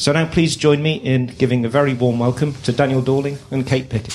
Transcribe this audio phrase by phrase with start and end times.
[0.00, 3.66] So now please join me in giving a very warm welcome to Daniel Dorling and
[3.66, 4.14] Kate Pickett.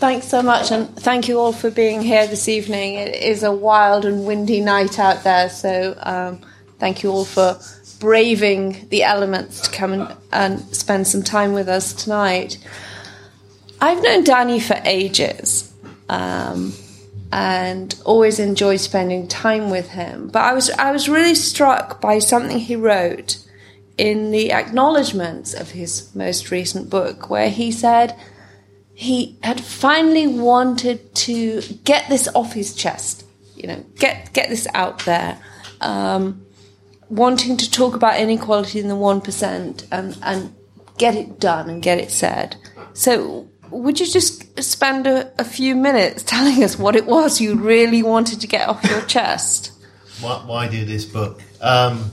[0.00, 2.94] Thanks so much, and thank you all for being here this evening.
[2.94, 6.40] It is a wild and windy night out there, so um,
[6.78, 7.60] thank you all for
[7.98, 12.56] braving the elements to come and, and spend some time with us tonight.
[13.78, 15.70] I've known Danny for ages.
[16.08, 16.72] Um,
[17.32, 20.28] and always enjoyed spending time with him.
[20.28, 23.38] But I was I was really struck by something he wrote
[23.96, 28.18] in the acknowledgements of his most recent book, where he said
[28.94, 34.66] he had finally wanted to get this off his chest, you know, get get this
[34.74, 35.38] out there.
[35.80, 36.46] Um,
[37.10, 40.54] wanting to talk about inequality in the 1% and, and
[40.96, 42.56] get it done and get it said.
[42.94, 47.54] So, would you just spend a, a, few minutes telling us what it was you
[47.56, 49.72] really wanted to get off your chest?
[50.20, 51.40] Why, why do this book?
[51.60, 52.10] Um,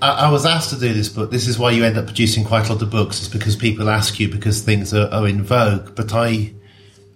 [0.00, 1.30] I, I, was asked to do this book.
[1.30, 3.18] This is why you end up producing quite a lot of books.
[3.18, 5.94] It's because people ask you because things are, are in vogue.
[5.94, 6.52] But I,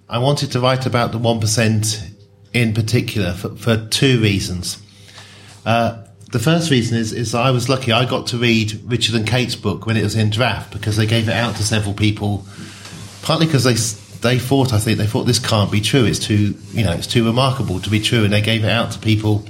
[0.08, 2.10] I wanted to write about the one percent
[2.52, 4.80] in particular for, for two reasons.
[5.64, 7.92] Uh, the first reason is, is I was lucky.
[7.92, 11.06] I got to read Richard and Kate's book when it was in draft because they
[11.06, 12.44] gave it out to several people.
[13.24, 13.74] Partly because they
[14.20, 16.04] they thought, I think they thought this can't be true.
[16.04, 18.92] It's too you know it's too remarkable to be true, and they gave it out
[18.92, 19.44] to people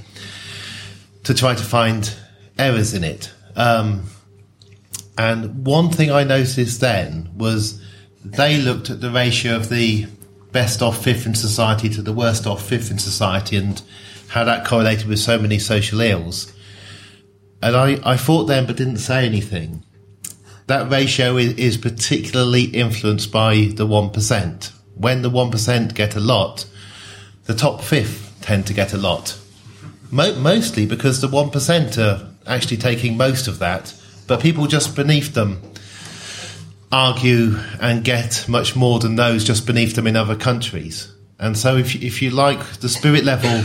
[1.24, 2.14] to try to find
[2.56, 3.32] errors in it.
[3.56, 4.04] Um,
[5.18, 7.82] and one thing I noticed then was
[8.24, 10.06] they looked at the ratio of the
[10.52, 13.82] best off fifth in society to the worst off fifth in society and
[14.28, 16.52] how that correlated with so many social ills.
[17.60, 19.84] And I, I thought then, but didn't say anything.
[20.66, 24.72] That ratio is, is particularly influenced by the 1%.
[24.94, 26.66] When the 1% get a lot,
[27.44, 29.38] the top fifth tend to get a lot.
[30.10, 33.94] Mo- mostly because the 1% are actually taking most of that,
[34.26, 35.60] but people just beneath them
[36.92, 41.12] argue and get much more than those just beneath them in other countries.
[41.38, 43.64] And so, if, if you like, the spirit level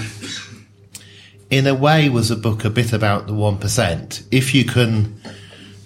[1.50, 4.24] in a way was a book a bit about the 1%.
[4.31, 5.22] If you can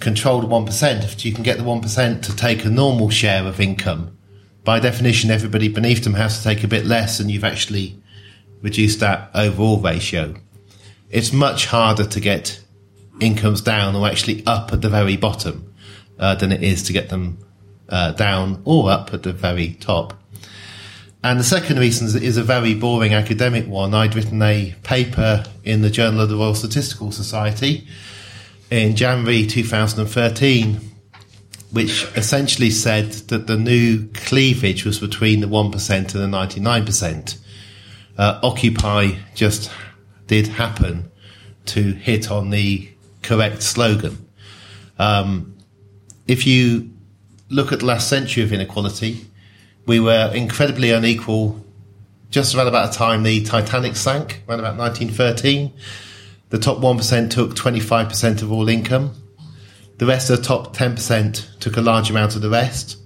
[0.04, 3.60] control the 1%, if you can get the 1% to take a normal share of
[3.60, 4.18] income,
[4.64, 8.02] by definition, everybody beneath them has to take a bit less and you've actually
[8.62, 10.36] reduced that overall ratio.
[11.10, 12.62] It's much harder to get
[13.20, 15.74] incomes down or actually up at the very bottom
[16.20, 17.38] uh, than it is to get them
[17.90, 20.20] uh, down or up at the very top.
[21.24, 23.94] And the second reason is a very boring academic one.
[23.94, 27.88] I'd written a paper in the Journal of the Royal Statistical Society
[28.74, 30.80] in January 2013,
[31.70, 37.38] which essentially said that the new cleavage was between the 1% and the 99%.
[38.18, 39.70] Uh, Occupy just
[40.26, 41.12] did happen
[41.68, 42.90] to hit on the
[43.22, 44.28] correct slogan.
[44.98, 45.56] Um,
[46.28, 46.90] if you
[47.50, 49.28] look at the last century of inequality,
[49.86, 51.64] we were incredibly unequal
[52.32, 55.72] just around about the time the Titanic sank, around about 1913.
[56.54, 59.16] The top 1% took 25% of all income.
[59.98, 62.98] The rest of the top 10% took a large amount of the rest.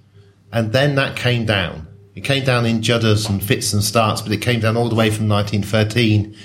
[0.52, 1.88] And then that came down.
[2.14, 4.96] It came down in judders and fits and starts, but it came down all the
[4.96, 6.36] way from 1913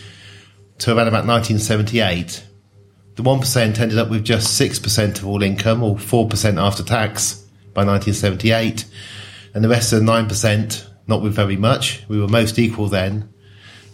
[0.78, 2.44] to around about 1978.
[3.16, 7.44] The 1% ended up with just 6% of all income, or 4% after tax,
[7.74, 8.84] by 1978
[9.54, 12.04] and the rest of the 9%, not with very much.
[12.06, 13.28] We were most equal then.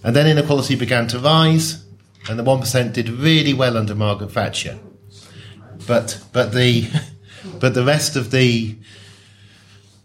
[0.04, 1.87] And then inequality began to rise,
[2.28, 4.78] and the 1% did really well under Margaret Thatcher.
[5.86, 6.88] But, but, the,
[7.60, 8.76] but the rest of the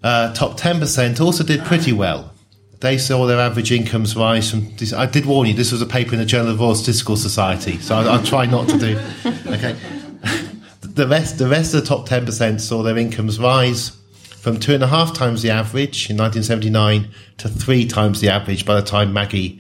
[0.04, 2.32] uh, top 10% also did pretty well.
[2.80, 4.68] They saw their average incomes rise from.
[4.94, 7.78] I did warn you, this was a paper in the Journal of Royal Statistical Society,
[7.80, 9.00] so I, will try not to do.
[9.48, 9.76] Okay.
[10.82, 13.98] The rest, the rest of the top 10% saw their incomes rise
[14.44, 18.64] from two and a half times the average in 1979 to three times the average
[18.64, 19.60] by the time Maggie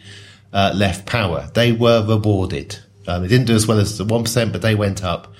[0.53, 1.49] uh, left power.
[1.53, 2.77] They were rewarded.
[3.07, 5.33] Um, they didn't do as well as the 1%, but they went up.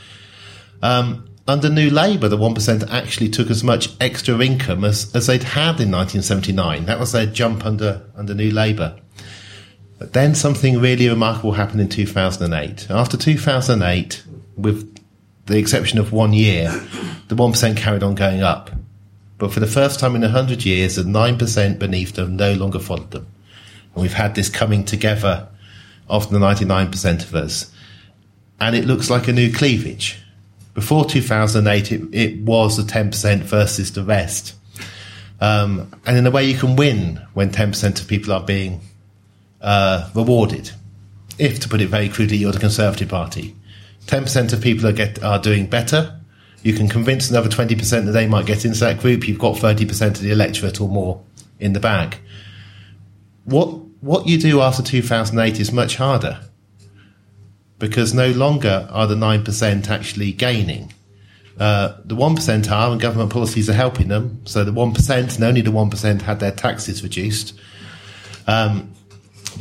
[0.81, 5.43] Um, under New Labour, the 1% actually took as much extra income as, as they'd
[5.43, 6.85] had in 1979.
[6.85, 8.99] That was their jump under, under New Labour.
[9.99, 12.87] But then something really remarkable happened in 2008.
[12.89, 14.23] After 2008,
[14.57, 14.97] with
[15.45, 16.69] the exception of one year,
[17.27, 18.71] the 1% carried on going up.
[19.37, 23.11] But for the first time in 100 years, the 9% beneath them no longer followed
[23.11, 23.27] them.
[23.95, 25.47] We've had this coming together
[26.09, 27.71] of the 99% of us.
[28.59, 30.23] And it looks like a new cleavage
[30.73, 34.55] before 2008, it, it was the 10% versus the rest.
[35.39, 38.81] Um, and in a way, you can win when 10% of people are being
[39.61, 40.71] uh, rewarded.
[41.37, 43.55] If, to put it very crudely, you're the Conservative Party.
[44.07, 46.19] 10% of people are, get, are doing better.
[46.63, 49.27] You can convince another 20% that they might get into that group.
[49.27, 51.21] You've got 30% of the electorate or more
[51.59, 52.17] in the bag.
[53.45, 56.41] What, what you do after 2008 is much harder
[57.79, 60.93] because no longer are the 9% actually gaining.
[61.57, 64.41] Uh, the 1% are, and government policies are helping them.
[64.45, 67.57] So the 1% and only the 1% had their taxes reduced.
[68.45, 68.91] Um,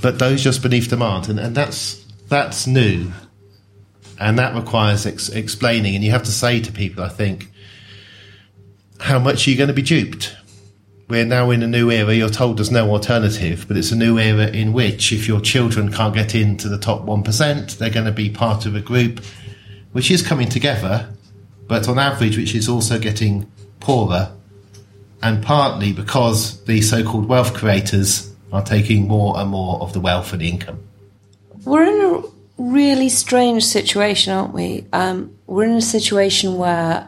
[0.01, 1.29] but those just beneath aren't.
[1.29, 3.13] And, and that's, that's new.
[4.19, 5.95] And that requires ex- explaining.
[5.95, 7.49] And you have to say to people, I think,
[8.99, 10.35] how much are you going to be duped?
[11.13, 12.15] We're now in a new era.
[12.15, 15.93] You're told there's no alternative, but it's a new era in which if your children
[15.93, 19.23] can't get into the top 1%, they're going to be part of a group
[19.93, 21.15] which is coming together,
[21.69, 23.47] but on average, which is also getting
[23.79, 24.33] poorer,
[25.23, 30.01] and partly because the so called wealth creators are taking more and more of the
[30.01, 30.83] wealth and the income.
[31.67, 32.23] We're in a
[32.57, 34.87] really strange situation, aren't we?
[34.95, 37.07] Um, we're in a situation where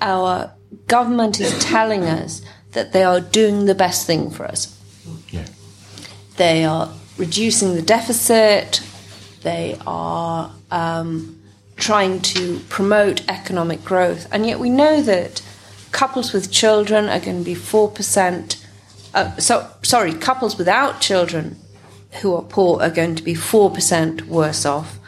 [0.00, 0.50] our
[0.86, 2.40] government is telling us
[2.72, 4.76] that they are doing the best thing for us.
[5.30, 5.46] Yeah.
[6.36, 8.82] They are reducing the deficit.
[9.42, 11.40] They are um,
[11.76, 15.42] trying to promote economic growth, and yet we know that
[15.92, 18.64] couples with children are going to be four percent.
[19.14, 21.56] Uh, so sorry, couples without children
[22.22, 24.98] who are poor are going to be four percent worse off.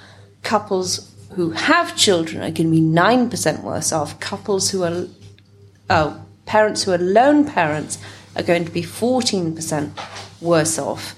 [0.42, 4.18] Couples who have children are going to be nine percent worse off.
[4.18, 5.06] Couples who are
[5.90, 7.98] oh parents who are lone parents
[8.36, 9.92] are going to be 14%
[10.40, 11.14] worse off.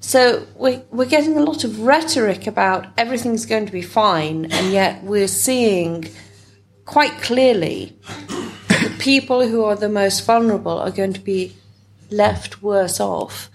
[0.00, 4.72] So we're, we're getting a lot of rhetoric about everything's going to be fine, and
[4.72, 6.04] yet we're seeing
[6.84, 7.96] quite clearly
[8.68, 11.54] the people who are the most vulnerable are going to be
[12.10, 13.50] left worse off.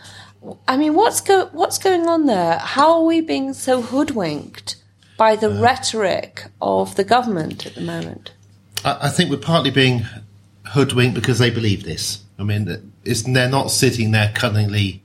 [0.68, 2.58] I mean, what's go, what's going on there?
[2.58, 4.76] How are we being so hoodwinked
[5.18, 8.32] by the uh, rhetoric of the government at the moment?
[8.84, 10.06] I, I think we're partly being
[10.68, 12.24] hoodwinked because they believe this.
[12.38, 15.04] I mean, they're not sitting there cunningly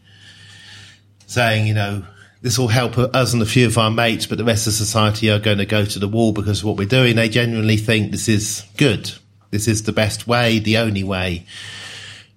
[1.26, 2.04] saying, you know,
[2.42, 5.30] this will help us and a few of our mates, but the rest of society
[5.30, 7.16] are going to go to the wall because of what we're doing.
[7.16, 9.10] They genuinely think this is good.
[9.50, 11.46] This is the best way, the only way.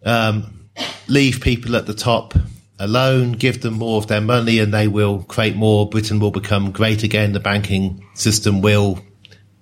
[0.06, 0.70] Um,
[1.08, 2.34] leave people at the top
[2.80, 5.90] alone, give them more of their money, and they will create more.
[5.90, 7.34] Britain will become great again.
[7.34, 9.00] The banking system will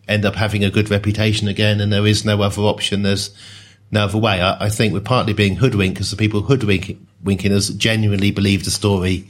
[0.08, 3.04] end up having a good reputation again, and there is no other option.
[3.04, 3.36] There's
[3.92, 4.42] no other way.
[4.42, 8.72] I, I think we're partly being hoodwinked because the people hoodwinking us genuinely believe the
[8.72, 9.28] story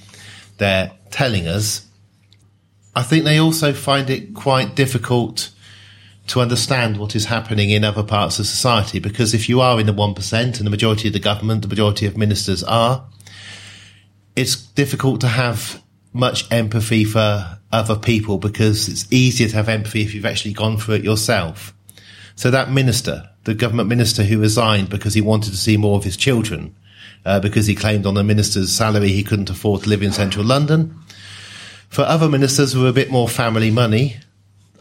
[0.57, 1.85] they're telling us.
[2.95, 5.51] I think they also find it quite difficult
[6.27, 9.85] to understand what is happening in other parts of society because if you are in
[9.85, 13.05] the 1% and the majority of the government, the majority of ministers are,
[14.35, 15.81] it's difficult to have
[16.13, 20.77] much empathy for other people because it's easier to have empathy if you've actually gone
[20.77, 21.73] through it yourself.
[22.35, 26.03] So that minister, the government minister who resigned because he wanted to see more of
[26.03, 26.75] his children,
[27.25, 30.45] uh, because he claimed on the minister's salary he couldn't afford to live in central
[30.45, 30.95] London.
[31.89, 34.17] For other ministers with a bit more family money,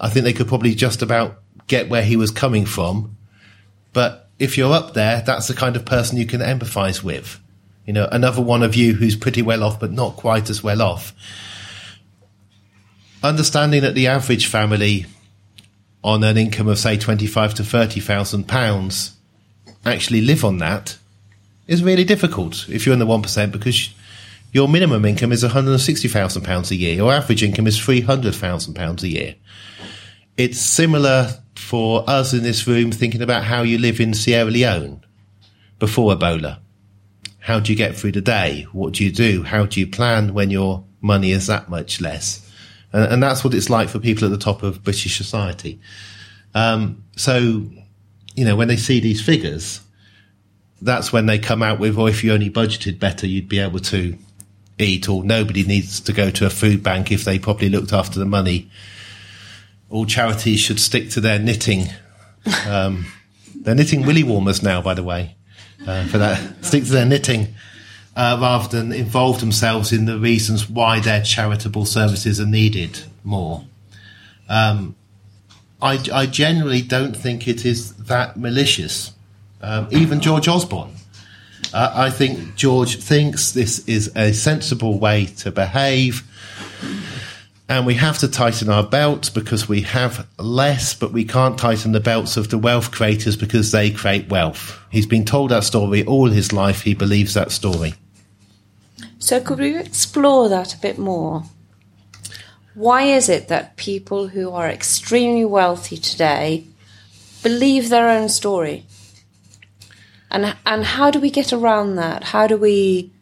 [0.01, 3.17] I think they could probably just about get where he was coming from.
[3.93, 7.41] But if you're up there, that's the kind of person you can empathise with.
[7.87, 10.83] You know, another one of you who's pretty well off, but not quite as well
[10.83, 11.15] off.
[13.25, 15.07] Understanding that the average family
[16.05, 19.17] on an income of say twenty-five to thirty thousand pounds
[19.87, 20.97] actually live on that,
[21.67, 23.91] is really difficult if you're in the 1% because
[24.53, 26.95] your minimum income is £160,000 a year.
[26.95, 29.35] Your average income is £300,000 a year.
[30.37, 35.03] It's similar for us in this room thinking about how you live in Sierra Leone
[35.79, 36.59] before Ebola.
[37.41, 38.67] How do you get through the day?
[38.73, 39.43] What do you do?
[39.43, 42.44] How do you plan when your money is that much less?
[42.95, 45.81] And, and that's what it's like for people at the top of British society.
[46.55, 47.67] Um, so,
[48.35, 49.81] you know, when they see these figures,
[50.81, 53.81] that's when they come out with, or if you only budgeted better, you'd be able
[53.81, 54.17] to
[54.79, 58.19] eat, or nobody needs to go to a food bank if they properly looked after
[58.19, 58.71] the money.
[59.91, 61.87] All charities should stick to their knitting.
[62.67, 63.07] Um,
[63.55, 65.37] they're knitting willy warmers now, by the way,
[65.87, 66.65] uh, for that.
[66.65, 67.55] Stick to their knitting
[68.17, 73.65] uh, rather than involve themselves in the reasons why their charitable services are needed more.
[74.49, 74.95] Um,
[75.83, 79.13] I, I, generally don't think it is that malicious.
[79.61, 80.93] Um, even George Osborne.
[81.73, 86.23] Uh, I think George thinks this is a sensible way to behave.
[87.69, 91.93] And we have to tighten our belts because we have less, but we can't tighten
[91.93, 94.79] the belts of the wealth creators because they create wealth.
[94.91, 96.83] He's been told that story all his life.
[96.83, 97.95] He believes that story.
[99.25, 101.45] So, could we explore that a bit more?
[102.75, 106.67] Why is it that people who are extremely wealthy today
[107.43, 108.85] believe their own story?
[110.31, 112.23] And and how do we get around that?
[112.23, 113.15] How do we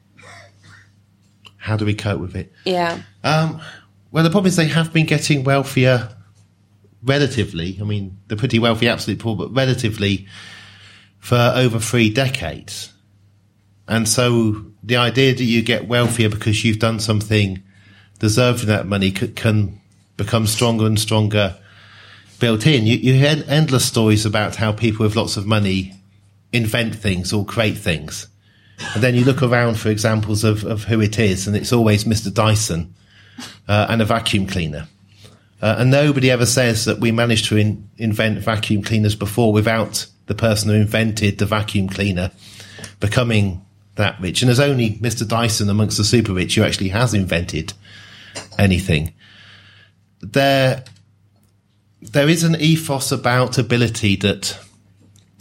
[1.59, 2.53] how do we cope with it?
[2.65, 3.03] Yeah.
[3.23, 3.61] Um,
[4.11, 6.09] well, the problem is they have been getting wealthier
[7.05, 7.79] relatively.
[7.81, 10.27] I mean, they're pretty wealthy, absolutely poor, but relatively
[11.21, 12.92] for over three decades.
[13.89, 17.63] And so the idea that you get wealthier because you've done something
[18.19, 19.81] deserving that money can
[20.17, 21.57] become stronger and stronger
[22.39, 22.87] built in.
[22.87, 25.95] You, you hear endless stories about how people with lots of money
[26.53, 28.29] invent things or create things.
[28.95, 32.05] And then you look around for examples of, of who it is, and it's always
[32.05, 32.33] Mr.
[32.33, 32.95] Dyson
[33.69, 34.89] uh, and a vacuum cleaner.
[35.61, 40.07] Uh, and nobody ever says that we managed to in, invent vacuum cleaners before without
[40.27, 42.33] the person who invented the vacuum cleaner
[42.99, 43.65] becoming
[43.97, 44.43] that rich.
[44.43, 45.27] And there's only Mr.
[45.27, 47.73] Dyson amongst the super rich who actually has invented
[48.59, 49.13] anything.
[50.21, 50.85] There,
[52.01, 54.59] there is an ethos about ability that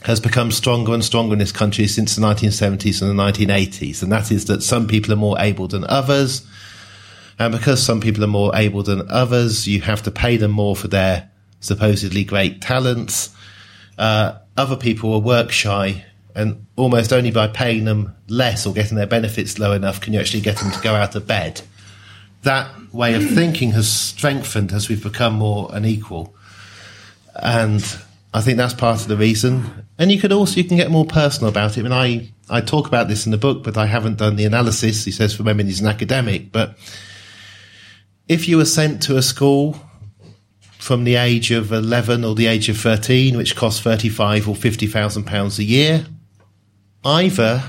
[0.03, 4.01] has become stronger and stronger in this country since the 1970s and the 1980s.
[4.01, 6.45] And that is that some people are more able than others.
[7.37, 10.75] And because some people are more able than others, you have to pay them more
[10.75, 11.29] for their
[11.59, 13.35] supposedly great talents.
[13.97, 16.03] Uh, other people are work shy
[16.35, 20.19] and almost only by paying them less or getting their benefits low enough can you
[20.19, 21.61] actually get them to go out of bed.
[22.43, 26.35] That way of thinking has strengthened as we've become more unequal,
[27.35, 27.83] and
[28.33, 29.85] I think that's part of the reason.
[29.99, 31.81] And you could also you can get more personal about it.
[31.81, 34.45] I mean, I I talk about this in the book, but I haven't done the
[34.45, 35.05] analysis.
[35.05, 36.77] He says for women he's an academic, but
[38.27, 39.75] if you were sent to a school
[40.79, 45.25] from the age of 11 or the age of 13, which costs 35 or 50,000
[45.25, 46.05] pounds a year,
[47.03, 47.63] either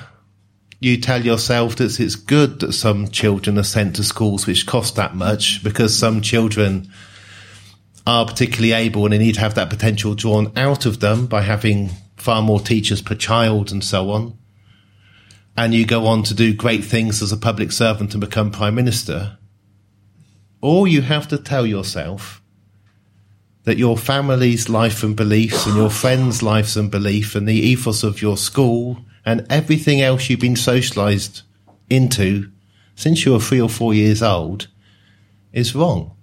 [0.80, 4.96] you tell yourself that it's good that some children are sent to schools which cost
[4.96, 6.90] that much because some children
[8.04, 11.40] are particularly able and they need to have that potential drawn out of them by
[11.42, 14.36] having far more teachers per child and so on.
[15.56, 18.74] And you go on to do great things as a public servant and become prime
[18.74, 19.38] minister.
[20.60, 22.42] Or you have to tell yourself
[23.64, 28.02] that your family's life and beliefs and your friends' lives and belief and the ethos
[28.02, 31.42] of your school and everything else you've been socialized
[31.88, 32.50] into
[32.94, 34.68] since you were three or four years old
[35.52, 36.16] is wrong.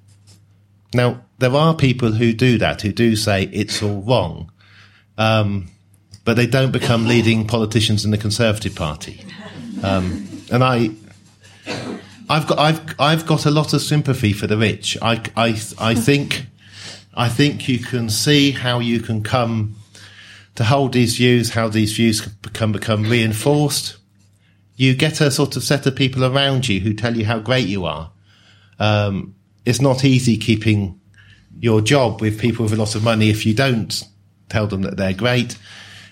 [0.94, 4.52] Now, there are people who do that, who do say it's all wrong,
[5.18, 5.70] um,
[6.26, 9.24] but they don't become leading politicians in the Conservative Party.
[9.84, 10.92] Um, and I,
[12.30, 14.98] I've got, I've, I've got a lot of sympathy for the rich.
[15.02, 16.46] I, I, I think,
[17.14, 19.76] I think you can see how you can come
[20.60, 22.20] to hold these views, how these views
[22.52, 23.96] can become reinforced.
[24.76, 27.66] You get a sort of set of people around you who tell you how great
[27.70, 28.12] you are.
[28.78, 29.36] Um,
[29.66, 31.00] it's not easy keeping
[31.62, 34.04] your job with people with a lot of money if you don't
[34.50, 35.58] tell them that they're great.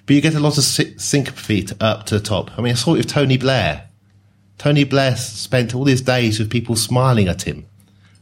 [0.06, 2.58] But you get a lot of sympathy up to the top.
[2.58, 3.90] I mean, I saw it with Tony Blair.
[4.58, 7.66] Tony Blair spent all his days with people smiling at him.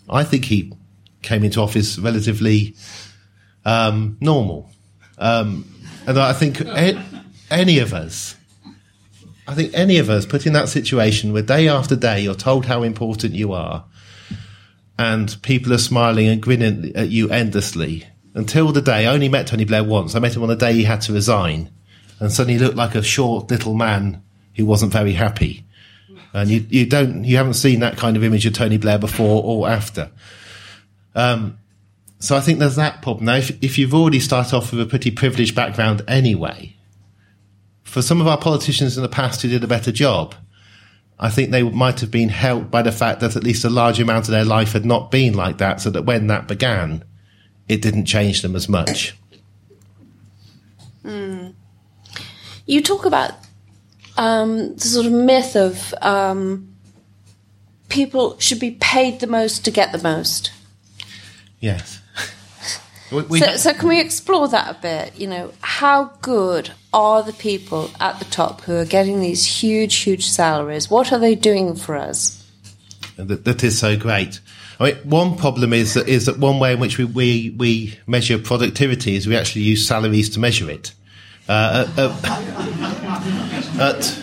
[0.10, 0.74] I think he
[1.22, 2.74] came into office relatively
[3.64, 4.72] um, normal.
[5.20, 5.70] Um,
[6.08, 6.62] and I think
[7.50, 8.36] any of us,
[9.48, 12.66] I think any of us put in that situation where day after day you're told
[12.66, 13.86] how important you are
[14.98, 19.48] and people are smiling and grinning at you endlessly until the day I only met
[19.48, 20.16] Tony Blair once.
[20.16, 21.70] I met him on the day he had to resign
[22.20, 24.24] and suddenly he looked like a short little man
[24.56, 25.66] who wasn't very happy.
[26.34, 29.42] And you, you don't, you haven't seen that kind of image of Tony Blair before
[29.44, 30.12] or after.
[31.14, 31.58] Um,
[32.26, 33.26] so I think there's that problem.
[33.26, 36.76] Now, if, if you've already started off with a pretty privileged background anyway,
[37.84, 40.34] for some of our politicians in the past who did a better job,
[41.20, 44.00] I think they might have been helped by the fact that at least a large
[44.00, 47.04] amount of their life had not been like that, so that when that began,
[47.70, 49.16] it didn't change them as much.
[51.04, 51.54] Mm.
[52.66, 53.32] You talk about
[54.18, 56.76] um, the sort of myth of um,
[57.90, 60.52] people should be paid the most to get the most.
[61.60, 62.02] Yes.
[63.12, 65.16] We, so, so, can we explore that a bit?
[65.20, 69.96] You know, how good are the people at the top who are getting these huge,
[69.96, 70.90] huge salaries?
[70.90, 72.42] What are they doing for us?
[73.18, 74.40] That, that is so great.
[74.80, 77.98] I mean, one problem is that is that one way in which we, we, we
[78.08, 80.94] measure productivity is we actually use salaries to measure it.
[81.48, 82.20] Uh, uh,
[83.80, 84.20] uh, at,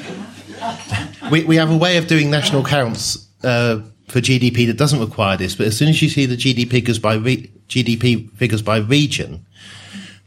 [1.31, 3.81] we, we have a way of doing national counts uh,
[4.13, 6.99] for GDP that doesn't require this, but as soon as you see the GDP figures
[6.99, 9.47] by re- GDP figures by region,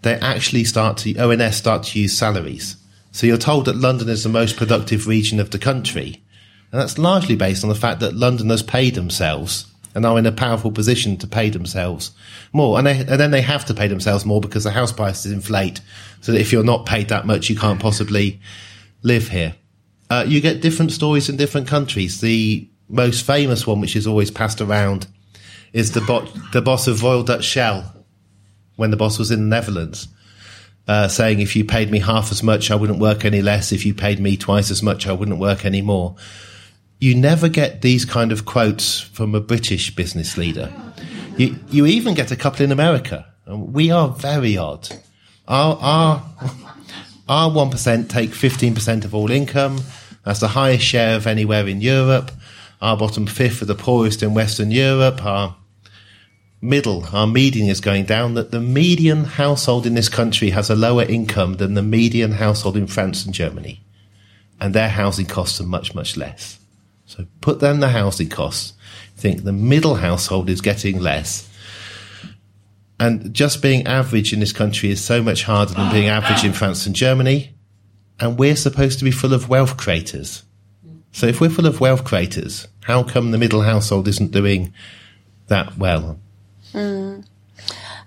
[0.02, 2.78] they actually start to ONS start to use salaries.
[3.12, 6.24] So you're told that London is the most productive region of the country,
[6.72, 10.32] and that's largely based on the fact that Londoners pay themselves and are in a
[10.32, 12.10] powerful position to pay themselves
[12.54, 12.80] more.
[12.80, 15.80] And, they, and then they have to pay themselves more because the house prices inflate.
[16.22, 18.42] So that if you're not paid that much, you can't possibly
[19.04, 19.56] live here.
[20.10, 22.20] Uh, you get different stories in different countries.
[22.20, 25.08] The most famous one, which is always passed around,
[25.74, 27.92] is the, bo- the boss of Royal Dutch Shell
[28.76, 30.08] when the boss was in the Netherlands.
[30.88, 33.72] Uh, saying if you paid me half as much, I wouldn't work any less.
[33.72, 36.16] If you paid me twice as much, I wouldn't work any more
[37.00, 40.74] you never get these kind of quotes from a British business leader.
[41.38, 43.26] You, you even get a couple in America.
[43.48, 44.90] We are very odd.
[45.48, 46.24] Our, our,
[47.30, 49.82] our 1% take 15% of all income.
[50.24, 52.32] That's the highest share of anywhere in Europe.
[52.82, 55.24] Our bottom fifth are the poorest in Western Europe.
[55.26, 55.56] Our
[56.62, 58.34] middle, our median is going down.
[58.34, 62.78] That the median household in this country has a lower income than the median household
[62.78, 63.82] in France and Germany.
[64.60, 66.60] And their housing costs are much, much less.
[67.06, 68.74] So put down the housing costs.
[69.16, 71.50] Think the middle household is getting less.
[73.00, 76.54] And just being average in this country is so much harder than being average in
[76.54, 77.54] France and Germany.
[78.20, 80.44] And we're supposed to be full of wealth creators.
[81.16, 84.74] So if we're full of wealth creators, how come the middle household isn't doing
[85.48, 86.20] that well?
[86.74, 87.26] Mm.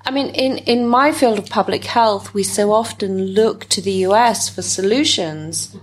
[0.04, 3.92] I mean, in, in my field of public health, we so often look to the
[4.08, 5.74] US for solutions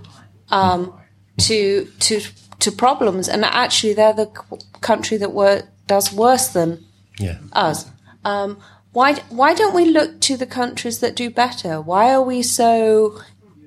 [0.49, 0.93] um,
[1.39, 2.21] to to
[2.59, 4.27] to problems, and actually they're the
[4.81, 6.85] country that were, does worse than
[7.17, 7.39] yeah.
[7.53, 7.87] us.
[8.23, 8.61] Um,
[8.91, 11.81] why why don't we look to the countries that do better?
[11.81, 13.19] Why are we so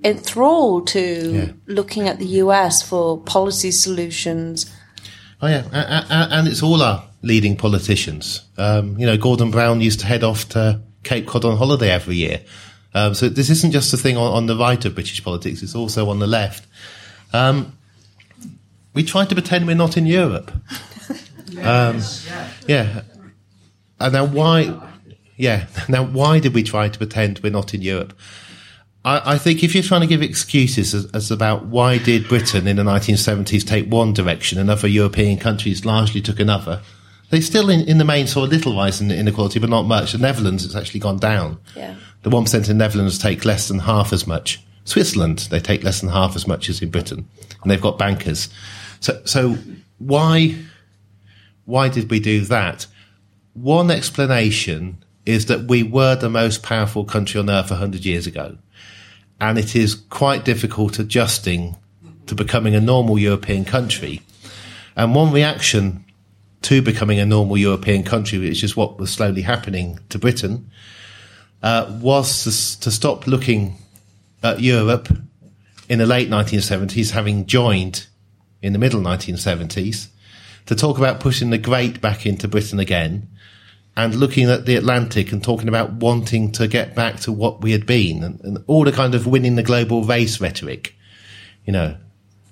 [0.05, 1.53] enthralled to yeah.
[1.67, 4.75] looking at the US for policy solutions?
[5.41, 8.43] Oh yeah, and it's all our leading politicians.
[8.57, 12.17] Um, you know, Gordon Brown used to head off to Cape Cod on holiday every
[12.17, 12.41] year.
[12.95, 15.75] Um, so this isn't just a thing on, on, the right of British politics; it's
[15.75, 16.67] also on the left.
[17.33, 17.79] Um,
[18.95, 20.51] we try to pretend we're not in Europe.
[21.63, 22.01] Um,
[22.69, 23.03] yeah.
[23.99, 24.79] And now why?
[25.37, 25.67] Yeah.
[25.89, 28.13] Now why did we try to pretend we're not in Europe?
[29.05, 32.67] I, I think if you're trying to give excuses as, as, about why did Britain
[32.67, 36.83] in the 1970s take one direction and other European countries largely took another,
[37.31, 40.13] they still in, in the main saw a little rise in inequality, but not much.
[40.13, 41.59] The Netherlands has actually gone down.
[41.77, 41.97] Yeah.
[42.23, 44.63] The one percent in the Netherlands take less than half as much.
[44.85, 47.29] Switzerland, they take less than half as much as in Britain,
[47.63, 48.49] and they've got bankers.
[49.01, 49.59] So, so
[49.99, 50.57] why,
[51.67, 52.87] why did we do that?
[53.53, 58.57] One explanation is that we were the most powerful country on earth 100 years ago.
[59.40, 61.77] And it is quite difficult adjusting
[62.27, 64.22] to becoming a normal European country.
[64.96, 66.05] And one reaction
[66.62, 70.70] to becoming a normal European country, which is what was slowly happening to Britain,
[71.62, 73.77] uh, was to, to, stop looking
[74.42, 75.09] at Europe
[75.88, 78.07] in the late 1970s, having joined
[78.62, 80.09] in the middle 1970s
[80.66, 83.29] to talk about pushing the great back into Britain again
[83.99, 87.73] and looking at the Atlantic and talking about wanting to get back to what we
[87.73, 90.95] had been and, and all the kind of winning the global race rhetoric,
[91.67, 91.97] you know,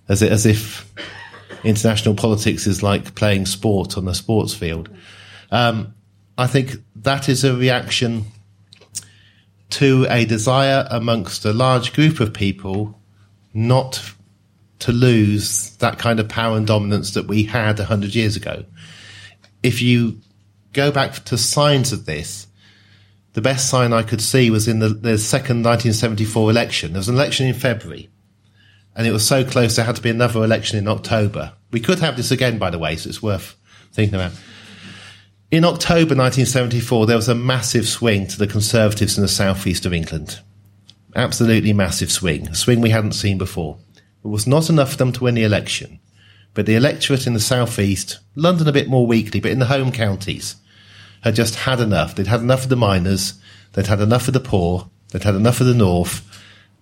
[0.09, 0.93] as, as if
[1.63, 4.89] international politics is like playing sport on a sports field.
[5.53, 5.95] Um,
[6.37, 8.25] I think that is a reaction
[9.71, 13.01] to a desire amongst a large group of people
[13.55, 14.03] not
[14.81, 18.65] to lose that kind of power and dominance that we had 100 years ago.
[19.63, 20.21] If you
[20.77, 22.47] go back to signs of this,
[23.33, 26.93] the best sign I could see was in the, the second 1974 election.
[26.93, 28.09] There was an election in February.
[28.95, 31.53] and it was so close there had to be another election in October.
[31.71, 33.57] We could have this again, by the way, so it's worth
[33.93, 34.33] thinking about.
[35.51, 39.93] In October 1974, there was a massive swing to the Conservatives in the southeast of
[39.93, 40.41] England.
[41.15, 43.79] Absolutely massive swing, a swing we hadn't seen before.
[44.25, 46.01] It was not enough for them to win the election,
[46.55, 49.93] but the electorate in the southeast, London a bit more weakly, but in the home
[49.93, 50.57] counties,
[51.27, 52.15] had just had enough.
[52.15, 53.35] They'd had enough of the miners,
[53.73, 56.25] they'd had enough of the poor, they'd had enough of the north,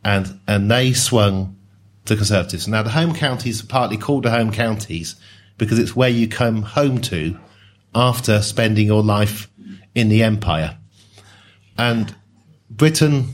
[0.05, 1.57] and and they swung
[2.05, 2.69] to Conservatives.
[2.69, 5.17] Now the home counties are partly called the home counties
[5.57, 7.39] because it's where you come home to
[7.95, 9.51] after spending your life
[9.95, 10.77] in the empire.
[11.79, 12.15] And
[12.69, 13.31] Britain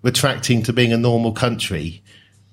[0.00, 2.02] retracting to being a normal country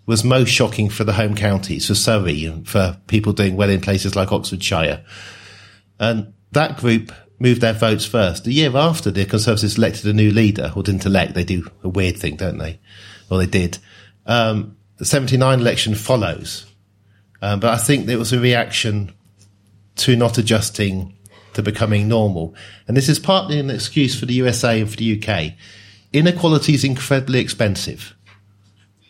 [0.05, 3.79] was most shocking for the home counties, for Surrey, and for people doing well in
[3.79, 5.05] places like Oxfordshire.
[5.97, 8.47] And that group moved their votes first.
[8.47, 11.89] A year after the Conservatives elected a new leader, or didn't elect, they do a
[11.89, 12.79] weird thing, don't they?
[13.29, 13.77] Well, they did.
[14.25, 16.65] Um, the 79 election follows.
[17.41, 19.13] Um, but I think there was a reaction
[19.97, 21.15] to not adjusting
[21.53, 22.55] to becoming normal.
[22.87, 25.53] And this is partly an excuse for the USA and for the UK.
[26.13, 28.15] Inequality is incredibly expensive.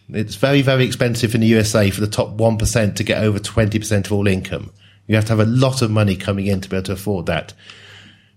[0.10, 4.06] It's very, very expensive in the USA for the top 1% to get over 20%
[4.06, 4.72] of all income.
[5.08, 7.26] You have to have a lot of money coming in to be able to afford
[7.28, 7.54] that.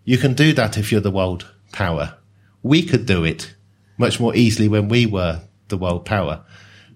[0.08, 2.14] You can do that if you're the world power.
[2.62, 3.54] We could do it
[3.98, 6.42] much more easily when we were the world power.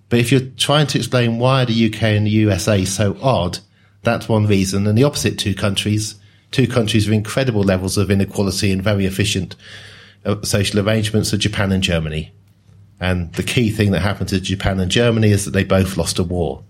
[0.09, 3.59] But if you're trying to explain why the UK and the USA are so odd,
[4.01, 4.87] that's one reason.
[4.87, 6.15] And the opposite two countries,
[6.53, 9.57] two countries with incredible levels of inequality and very efficient
[10.25, 12.33] uh, social arrangements are Japan and Germany.
[12.99, 16.19] And the key thing that happened to Japan and Germany is that they both lost
[16.19, 16.65] a war,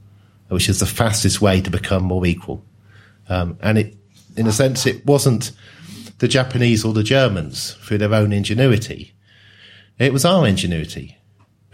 [0.48, 2.64] which is the fastest way to become more equal.
[3.28, 3.96] Um, and it,
[4.36, 5.52] in a sense, it wasn't
[6.22, 9.12] the Japanese or the Germans through their own ingenuity.
[9.98, 11.18] It was our ingenuity.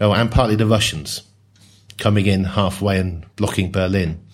[0.01, 1.21] Oh, and partly the Russians
[1.99, 4.25] coming in halfway and blocking Berlin.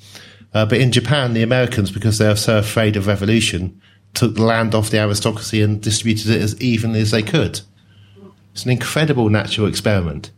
[0.53, 3.81] Uh, but in Japan, the Americans, because they were so afraid of revolution,
[4.13, 7.59] took the land off the aristocracy and distributed it as evenly as they could.
[8.53, 10.31] It's an incredible natural experiment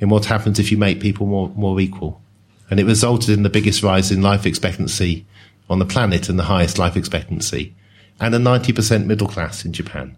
[0.00, 2.20] in what happens if you make people more, more equal.
[2.70, 5.26] And it resulted in the biggest rise in life expectancy
[5.70, 7.75] on the planet and the highest life expectancy,
[8.20, 10.16] and a 90% middle class in Japan,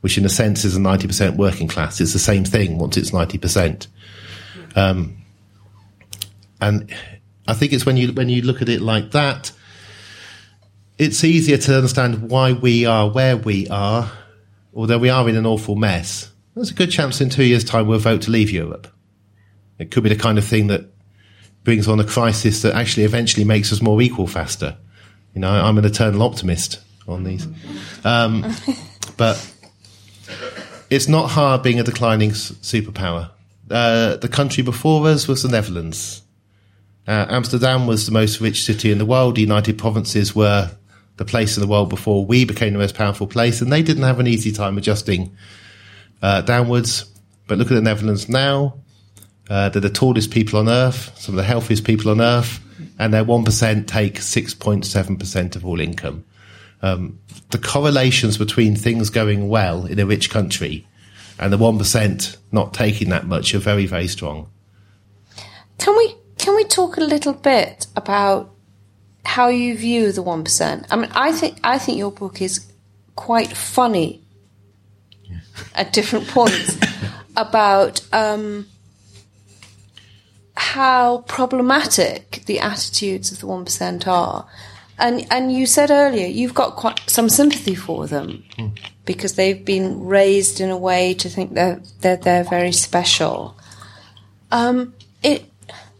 [0.00, 2.00] which in a sense is a 90% working class.
[2.00, 3.86] It's the same thing once it's 90%.
[4.74, 5.18] Um,
[6.60, 6.92] and
[7.46, 9.52] I think it's when you, when you look at it like that,
[10.98, 14.10] it's easier to understand why we are where we are,
[14.74, 16.30] although we are in an awful mess.
[16.54, 18.86] There's a good chance in two years' time we'll vote to leave Europe.
[19.78, 20.84] It could be the kind of thing that
[21.64, 24.76] brings on a crisis that actually eventually makes us more equal faster.
[25.34, 27.46] You know, I'm an eternal optimist on these.
[28.04, 28.44] Um,
[29.16, 29.52] but
[30.90, 33.30] it's not hard being a declining superpower.
[33.70, 36.22] Uh, the country before us was the Netherlands.
[37.06, 39.36] Uh, Amsterdam was the most rich city in the world.
[39.36, 40.70] The United Provinces were
[41.16, 44.04] the place in the world before we became the most powerful place, and they didn't
[44.04, 45.34] have an easy time adjusting
[46.20, 47.04] uh, downwards.
[47.46, 48.74] But look at the Netherlands now.
[49.50, 52.60] Uh, they're the tallest people on earth, some of the healthiest people on earth,
[52.98, 56.24] and their 1% take 6.7% of all income.
[56.82, 60.86] Um, the correlations between things going well in a rich country
[61.38, 64.48] and the 1% not taking that much are very, very strong.
[65.78, 68.52] Can we can we talk a little bit about
[69.24, 70.86] how you view the one percent?
[70.90, 72.72] I mean, I think I think your book is
[73.16, 74.22] quite funny
[75.74, 76.78] at different points
[77.36, 78.66] about um,
[80.56, 84.46] how problematic the attitudes of the one percent are.
[85.02, 88.78] And and you said earlier you've got quite some sympathy for them mm.
[89.04, 93.58] because they've been raised in a way to think that they're, they're very special.
[94.52, 95.44] Um, it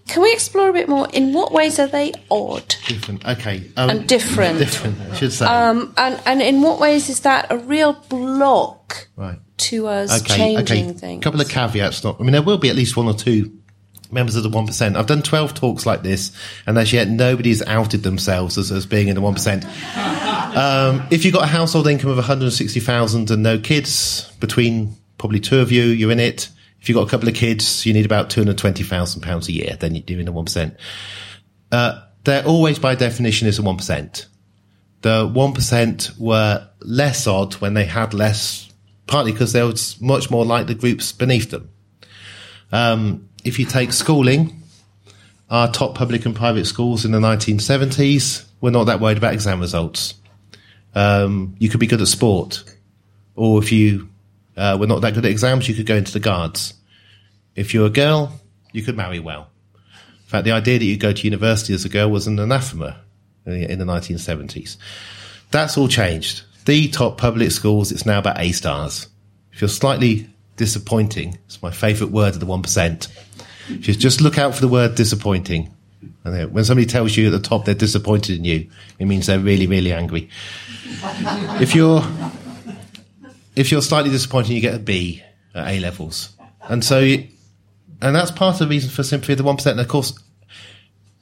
[0.06, 1.08] can we explore a bit more?
[1.12, 2.76] In what ways are they odd?
[2.86, 3.26] Different.
[3.26, 3.70] Okay.
[3.76, 4.58] Um, and different.
[4.58, 5.46] Different, I should say.
[5.46, 9.38] Um, and, and in what ways is that a real block right.
[9.58, 10.98] to us okay, changing okay.
[10.98, 11.20] things?
[11.20, 12.04] A couple of caveats.
[12.04, 13.61] Not, I mean, there will be at least one or two
[14.12, 14.96] members of the 1%.
[14.96, 16.32] I've done 12 talks like this,
[16.66, 19.64] and as yet nobody's outed themselves as, as being in the 1%.
[20.56, 25.60] Um, if you've got a household income of 160,000 and no kids, between probably two
[25.60, 26.48] of you, you're in it.
[26.80, 30.02] If you've got a couple of kids, you need about £220,000 a year, then you're
[30.02, 30.76] doing the 1%.
[31.70, 34.26] Uh, they're always by definition is a 1%.
[35.02, 38.70] The 1% were less odd when they had less,
[39.06, 41.70] partly because they were much more like the groups beneath them.
[42.70, 44.62] Um, if you take schooling,
[45.50, 49.60] our top public and private schools in the 1970s were not that worried about exam
[49.60, 50.14] results.
[50.94, 52.64] Um, you could be good at sport,
[53.34, 54.08] or if you
[54.56, 56.74] uh, were not that good at exams, you could go into the guards.
[57.54, 58.40] If you're a girl,
[58.72, 59.48] you could marry well.
[59.74, 62.98] In fact, the idea that you go to university as a girl was an anathema
[63.44, 64.76] in the 1970s.
[65.50, 66.44] That's all changed.
[66.64, 69.08] The top public schools, it's now about A stars.
[69.52, 73.08] If you're slightly disappointing, it's my favourite word of the 1%.
[73.80, 75.74] Just, just look out for the word disappointing.
[76.24, 79.38] And when somebody tells you at the top they're disappointed in you, it means they're
[79.38, 80.28] really, really angry.
[81.60, 82.02] if you're
[83.54, 85.22] if you're slightly disappointed, you get a B
[85.54, 89.44] at A levels, and so and that's part of the reason for sympathy of the
[89.44, 89.78] one percent.
[89.78, 90.18] And of course,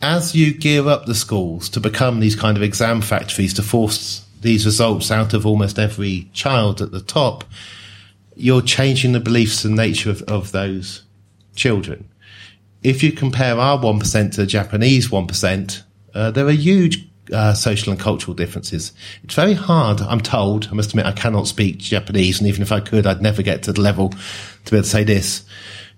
[0.02, 4.26] as you gear up the schools to become these kind of exam factories to force
[4.40, 7.44] these results out of almost every child at the top,
[8.34, 11.02] you're changing the beliefs and nature of, of those
[11.54, 12.09] children
[12.82, 15.82] if you compare our 1% to the Japanese 1%,
[16.14, 18.92] uh, there are huge uh, social and cultural differences.
[19.22, 22.72] It's very hard, I'm told, I must admit I cannot speak Japanese, and even if
[22.72, 25.44] I could, I'd never get to the level to be able to say this.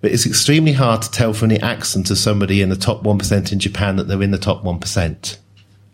[0.01, 3.53] But it's extremely hard to tell from the accent of somebody in the top 1%
[3.53, 5.37] in Japan that they're in the top 1%.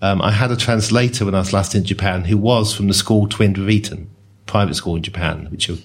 [0.01, 2.95] Um, I had a translator when I was last in Japan who was from the
[2.95, 4.09] school with Eton,
[4.47, 5.77] private school in Japan, which are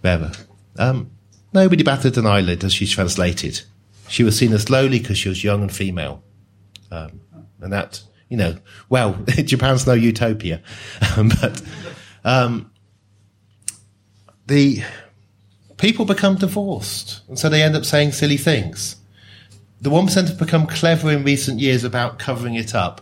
[0.00, 0.32] wherever.
[0.78, 1.10] Um,
[1.52, 3.62] nobody batted an eyelid as she translated
[4.14, 6.22] she was seen as lowly because she was young and female.
[6.92, 7.20] Um,
[7.60, 8.56] and that, you know,
[8.88, 10.62] well, Japan's no utopia.
[11.16, 11.60] but
[12.24, 12.70] um,
[14.46, 14.84] the
[15.78, 17.22] people become divorced.
[17.26, 18.94] And so they end up saying silly things.
[19.80, 23.00] The 1% have become clever in recent years about covering it up.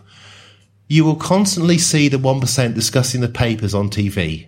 [0.87, 4.47] You will constantly see the 1% discussing the papers on TV.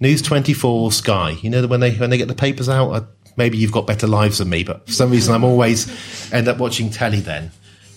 [0.00, 1.36] News 24 Sky.
[1.40, 4.38] You know, when they, when they get the papers out, maybe you've got better lives
[4.38, 5.88] than me, but for some reason I'm always
[6.32, 7.50] end up watching telly then.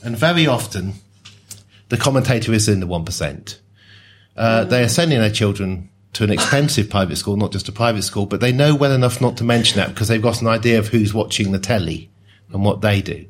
[0.04, 0.94] And very often
[1.90, 3.60] the commentator is in the 1%.
[4.36, 8.04] Uh, they are sending their children to an expensive private school, not just a private
[8.04, 10.80] school, but they know well enough not to mention that because they've got an idea
[10.80, 12.10] of who's watching the telly
[12.52, 13.26] and what they do.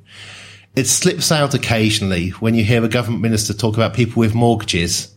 [0.75, 5.13] It slips out occasionally when you hear a government minister talk about people with mortgages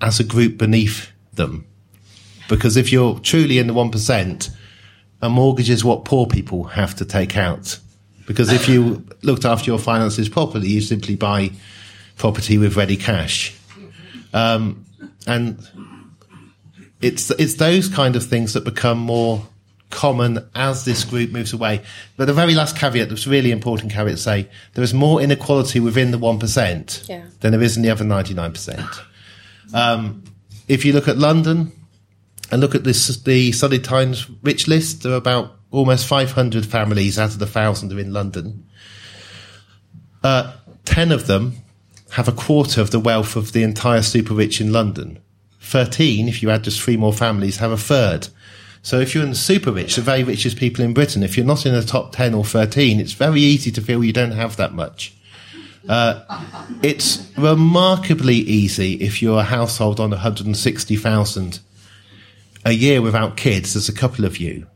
[0.00, 1.66] as a group beneath them.
[2.48, 4.50] Because if you're truly in the 1%,
[5.20, 7.78] a mortgage is what poor people have to take out.
[8.26, 11.50] Because if you looked after your finances properly, you simply buy
[12.16, 13.56] property with ready cash.
[14.34, 14.84] Um,
[15.26, 15.58] and
[17.00, 19.46] it's, it's those kind of things that become more
[19.90, 21.82] common as this group moves away.
[22.16, 25.80] But the very last caveat, that's really important caveat to say, there is more inequality
[25.80, 27.24] within the 1% yeah.
[27.40, 29.04] than there is in the other 99%.
[29.72, 30.24] Um,
[30.68, 31.72] if you look at London,
[32.50, 35.02] and look at this, the Sunday Times rich list.
[35.02, 38.66] There are about almost 500 families out of the thousand are in London.
[40.22, 41.56] Uh, 10 of them
[42.12, 45.18] have a quarter of the wealth of the entire super rich in London.
[45.60, 48.28] 13, if you add just three more families, have a third.
[48.80, 51.44] So if you're in the super rich, the very richest people in Britain, if you're
[51.44, 54.56] not in the top 10 or 13, it's very easy to feel you don't have
[54.56, 55.14] that much.
[55.88, 56.22] Uh,
[56.82, 61.60] it's remarkably easy if you're a household on 160,000
[62.68, 64.66] a year without kids, there's a couple of you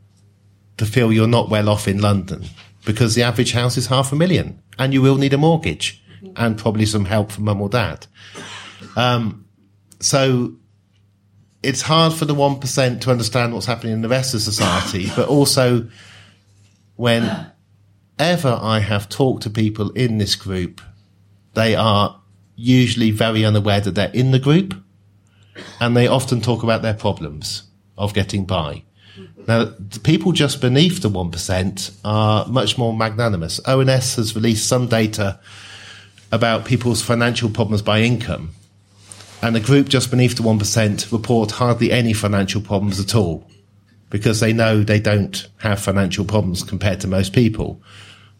[0.77, 2.43] to feel you're not well off in London
[2.85, 6.03] because the average house is half a million and you will need a mortgage
[6.35, 8.07] and probably some help from mum or dad.
[8.95, 9.45] Um,
[9.99, 10.55] so
[11.61, 15.29] it's hard for the 1% to understand what's happening in the rest of society, but
[15.29, 15.87] also
[16.95, 17.53] whenever
[18.19, 20.81] I have talked to people in this group,
[21.53, 22.19] they are
[22.55, 24.73] usually very unaware that they're in the group
[25.79, 27.63] and they often talk about their problems
[27.97, 28.83] of getting by.
[29.47, 33.59] Now, the people just beneath the 1% are much more magnanimous.
[33.59, 35.39] ONS has released some data
[36.31, 38.51] about people's financial problems by income.
[39.41, 43.47] And the group just beneath the 1% report hardly any financial problems at all
[44.09, 47.81] because they know they don't have financial problems compared to most people.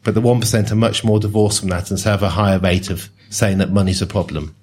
[0.04, 3.10] But the 1% are much more divorced from that and have a higher rate of
[3.30, 4.56] saying that money's a problem.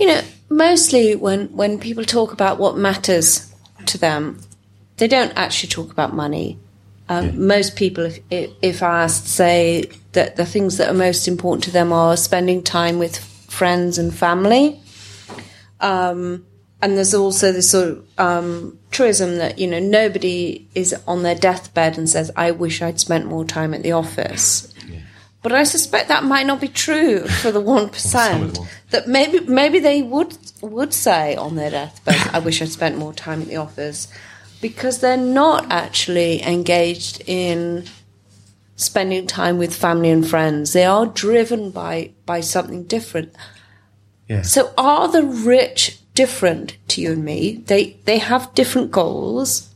[0.00, 4.40] You know, mostly when, when people talk about what matters to them,
[4.96, 6.58] they don't actually talk about money.
[7.10, 7.32] Um, yeah.
[7.32, 11.92] Most people, if, if asked, say that the things that are most important to them
[11.92, 14.80] are spending time with friends and family.
[15.80, 16.46] Um,
[16.80, 21.34] and there's also this sort of um, truism that you know nobody is on their
[21.34, 24.72] deathbed and says, "I wish I'd spent more time at the office."
[25.42, 28.58] But I suspect that might not be true for the one percent.
[28.90, 33.14] that maybe maybe they would would say on their deathbed, "I wish I'd spent more
[33.14, 34.08] time at the office,"
[34.60, 37.84] because they're not actually engaged in
[38.76, 40.72] spending time with family and friends.
[40.72, 43.34] They are driven by by something different.
[44.28, 44.42] Yeah.
[44.42, 47.62] So are the rich different to you and me?
[47.66, 49.68] They they have different goals.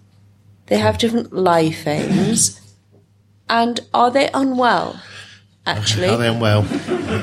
[0.67, 2.61] They have different life aims.
[3.49, 5.01] And are they unwell?
[5.67, 6.09] Actually.
[6.09, 6.61] Are they unwell?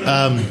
[0.08, 0.46] Um,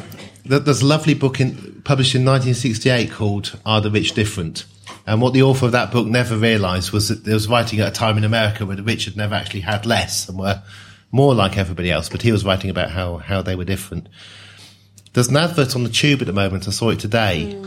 [0.45, 4.65] there's a lovely book in, published in 1968 called Are the Rich Different?
[5.07, 7.89] And what the author of that book never realised was that they was writing at
[7.89, 10.63] a time in America where the rich had never actually had less and were
[11.11, 12.09] more like everybody else.
[12.09, 14.09] But he was writing about how, how they were different.
[15.13, 16.69] There's an advert on the tube at the moment.
[16.69, 17.61] I saw it today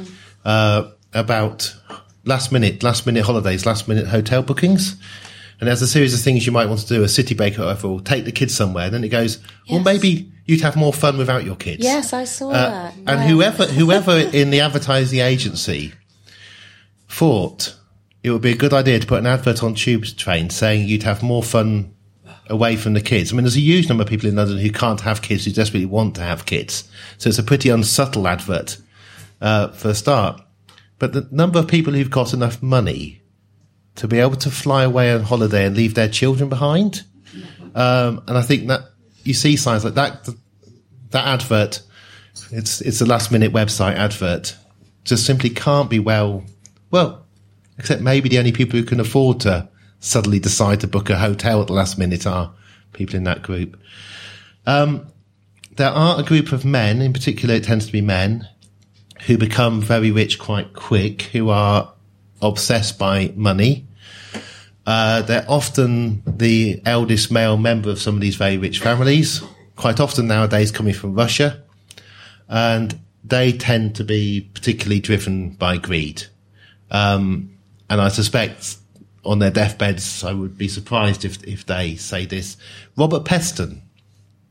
[0.45, 1.75] uh, about
[2.23, 4.95] last minute, last minute holidays, last minute hotel bookings.
[5.63, 8.01] And there's a series of things you might want to do, a city break or
[8.01, 8.83] take the kids somewhere.
[8.83, 11.81] And Then it goes, well, maybe you'd have more fun without your kids.
[11.81, 12.93] Yes, I saw Uh, that.
[13.07, 15.93] And whoever whoever in the advertising agency
[17.07, 17.77] thought
[18.23, 21.03] it would be a good idea to put an advert on tube train saying you'd
[21.03, 21.93] have more fun
[22.49, 23.31] away from the kids.
[23.31, 25.51] I mean, there's a huge number of people in London who can't have kids who
[25.51, 26.83] desperately want to have kids.
[27.19, 28.79] So it's a pretty unsubtle advert
[29.39, 30.41] uh, for a start.
[30.99, 33.21] But the number of people who've got enough money
[33.95, 37.03] to be able to fly away on holiday and leave their children behind,
[37.75, 38.81] um, and I think that
[39.23, 40.29] you see signs like that.
[41.11, 41.81] That advert,
[42.51, 44.55] it's it's a last minute website advert,
[45.03, 46.43] just simply can't be well,
[46.91, 47.25] well,
[47.77, 51.61] except maybe the only people who can afford to suddenly decide to book a hotel
[51.61, 52.53] at the last minute are
[52.91, 53.79] people in that group.
[54.65, 55.07] Um,
[55.75, 58.47] there are a group of men, in particular, it tends to be men,
[59.25, 61.92] who become very rich quite quick, who are
[62.43, 63.87] obsessed by money.
[64.85, 69.41] Uh, they're often the eldest male member of some of these very rich families,
[69.75, 71.63] quite often nowadays coming from Russia.
[72.49, 76.23] And they tend to be particularly driven by greed.
[76.91, 77.57] Um,
[77.89, 78.77] and I suspect
[79.23, 82.57] on their deathbeds, I would be surprised if, if they say this.
[82.97, 83.81] Robert Peston,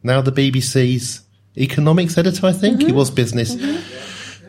[0.02, 1.20] now the BBC's
[1.57, 2.83] economics editor, I think.
[2.83, 3.55] He was business.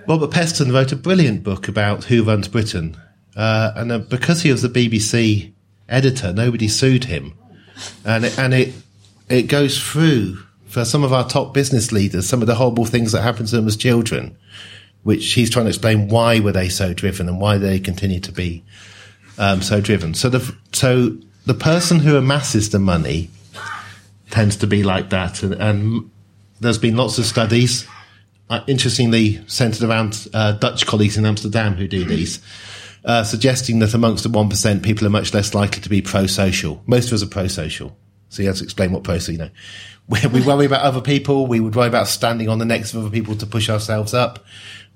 [0.08, 2.98] Robert Peston wrote a brilliant book about who runs Britain.
[3.36, 5.54] Uh, and uh, because he was the BBC
[5.90, 7.34] editor, nobody sued him.
[8.06, 8.74] And it, and it,
[9.30, 13.12] it goes through for some of our top business leaders, some of the horrible things
[13.12, 14.38] that happened to them as children,
[15.04, 18.32] which he's trying to explain why were they so driven and why they continue to
[18.32, 18.64] be
[19.38, 20.14] um, so driven.
[20.14, 23.30] So the, so the person who amasses the money
[24.30, 25.44] tends to be like that.
[25.44, 26.12] And, and
[26.60, 27.88] there's been lots of studies
[28.50, 32.40] uh, interestingly centered around uh, Dutch colleagues in Amsterdam who do these,
[33.06, 36.82] uh, suggesting that amongst the 1%, people are much less likely to be pro-social.
[36.86, 37.96] Most of us are pro-social.
[38.30, 39.50] So you have to explain what pro-social, you know.
[40.06, 41.48] We, we worry about other people.
[41.48, 44.44] We would worry about standing on the necks of other people to push ourselves up.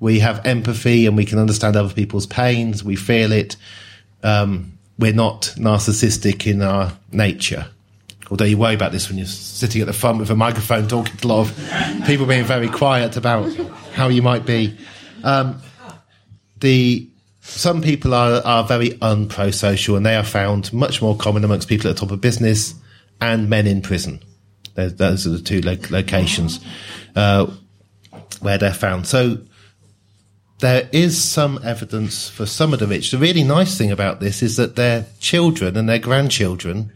[0.02, 2.84] We have empathy and we can understand other people's pains.
[2.84, 3.56] We feel it.
[4.22, 7.68] Um, we're not narcissistic in our nature.
[8.30, 11.16] Although you worry about this when you're sitting at the front with a microphone talking
[11.16, 13.50] to a lot of people being very quiet about
[13.94, 14.78] how you might be.
[15.24, 15.62] Um,
[16.60, 17.08] the
[17.48, 21.90] some people are are very unpro-social, and they are found much more common amongst people
[21.90, 22.76] at the top of business
[23.20, 24.22] and men in prison.
[24.76, 26.60] Those, those are the two lo- locations
[27.16, 27.48] uh,
[28.42, 29.08] where they're found.
[29.08, 29.40] So
[30.60, 33.12] there is some evidence for some of the rich.
[33.12, 36.92] The really nice thing about this is that their children and their grandchildren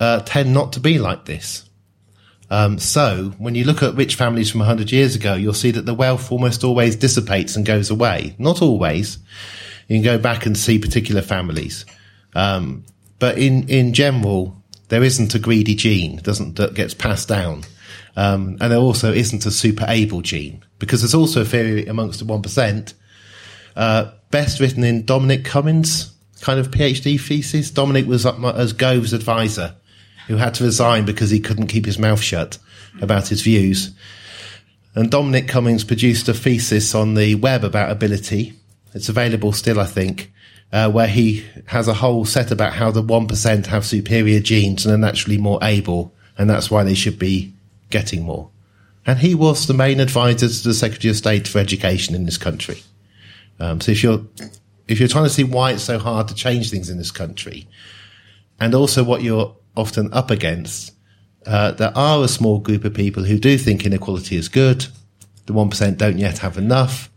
[0.00, 1.65] uh, tend not to be like this.
[2.50, 5.86] Um, so when you look at rich families from 100 years ago, you'll see that
[5.86, 8.34] the wealth almost always dissipates and goes away.
[8.38, 9.18] Not always.
[9.88, 11.84] You can go back and see particular families.
[12.34, 12.84] Um,
[13.18, 17.64] but in, in general, there isn't a greedy gene doesn't that gets passed down.
[18.16, 22.18] Um, and there also isn't a super able gene because there's also a theory amongst
[22.18, 22.94] the 1%,
[23.74, 27.70] uh, best written in Dominic Cummings kind of PhD thesis.
[27.70, 29.74] Dominic was as Gove's advisor
[30.26, 32.58] who had to resign because he couldn't keep his mouth shut
[33.00, 33.90] about his views.
[34.94, 38.54] And Dominic Cummings produced a thesis on the web about ability.
[38.94, 40.32] It's available still, I think,
[40.72, 44.94] uh, where he has a whole set about how the 1% have superior genes and
[44.94, 47.52] are naturally more able, and that's why they should be
[47.90, 48.50] getting more.
[49.04, 52.38] And he was the main advisor to the Secretary of State for Education in this
[52.38, 52.82] country.
[53.60, 54.22] Um, so if you're
[54.88, 57.66] if you're trying to see why it's so hard to change things in this country,
[58.58, 60.92] and also what you're often up against,
[61.46, 64.86] uh, there are a small group of people who do think inequality is good.
[65.46, 67.10] The one percent don't yet have enough.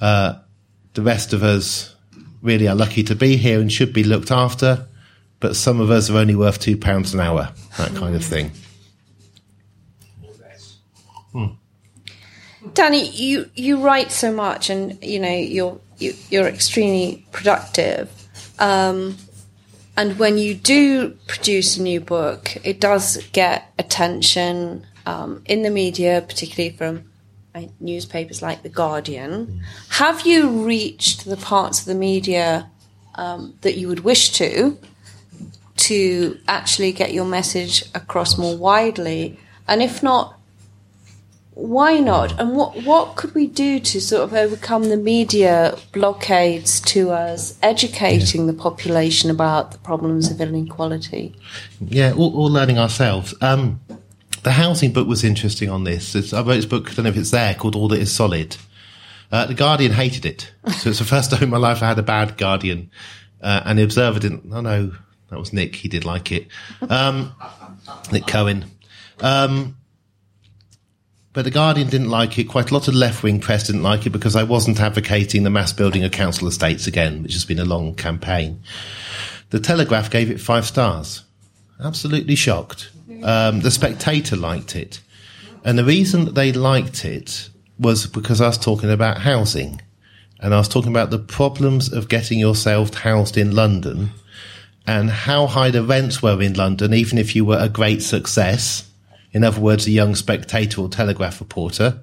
[0.00, 0.40] Uh,
[0.94, 1.94] the rest of us
[2.42, 4.86] really are lucky to be here and should be looked after,
[5.40, 7.52] but some of us are only worth two pounds an hour.
[7.78, 8.50] That kind of thing.
[12.72, 18.10] Danny, you, you write so much, and you know you're you, you're extremely productive.
[18.58, 19.16] Um,
[19.96, 25.70] and when you do produce a new book, it does get attention um, in the
[25.70, 27.04] media, particularly from
[27.78, 29.62] newspapers like the Guardian.
[29.90, 32.70] Have you reached the parts of the media
[33.14, 34.76] um, that you would wish to
[35.76, 39.38] to actually get your message across more widely?
[39.68, 40.38] And if not,
[41.54, 42.38] why not?
[42.40, 47.56] And what what could we do to sort of overcome the media blockades to us
[47.62, 48.52] educating yeah.
[48.52, 51.34] the population about the problems of inequality?
[51.80, 53.34] Yeah, all, all learning ourselves.
[53.40, 53.80] Um,
[54.42, 56.14] the housing book was interesting on this.
[56.14, 58.12] It's, I wrote this book, I don't know if it's there, called All That Is
[58.12, 58.56] Solid.
[59.32, 60.52] Uh, the Guardian hated it.
[60.78, 62.90] So it's the first time in my life I had a bad Guardian.
[63.40, 64.44] Uh, and the Observer didn't.
[64.52, 64.92] Oh no,
[65.30, 65.76] that was Nick.
[65.76, 66.48] He did like it.
[66.88, 67.34] Um,
[68.12, 68.64] Nick Cohen.
[69.20, 69.76] Um,
[71.34, 72.44] but the Guardian didn't like it.
[72.44, 75.50] Quite a lot of left wing press didn't like it because I wasn't advocating the
[75.50, 78.62] mass building of council estates again, which has been a long campaign.
[79.50, 81.24] The Telegraph gave it five stars.
[81.82, 82.90] Absolutely shocked.
[83.24, 85.00] Um, the Spectator liked it.
[85.64, 89.82] And the reason that they liked it was because I was talking about housing.
[90.38, 94.10] And I was talking about the problems of getting yourself housed in London
[94.86, 98.88] and how high the rents were in London, even if you were a great success.
[99.34, 102.02] In other words, a young spectator or telegraph reporter,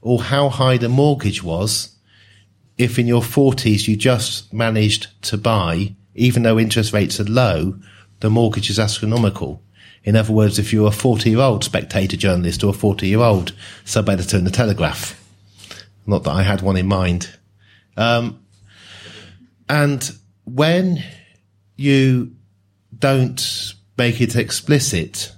[0.00, 1.92] or how high the mortgage was
[2.78, 7.78] if in your 40s you just managed to buy, even though interest rates are low,
[8.20, 9.62] the mortgage is astronomical.
[10.04, 13.20] In other words, if you're a 40 year old spectator journalist or a 40 year
[13.20, 13.54] old
[13.84, 15.18] sub editor in the Telegraph.
[16.06, 17.32] Not that I had one in mind.
[17.96, 18.42] Um,
[19.68, 20.10] and
[20.44, 21.04] when
[21.76, 22.34] you
[22.98, 25.32] don't make it explicit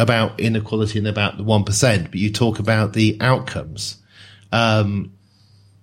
[0.00, 3.98] about inequality and about the 1%, but you talk about the outcomes.
[4.50, 5.12] Um,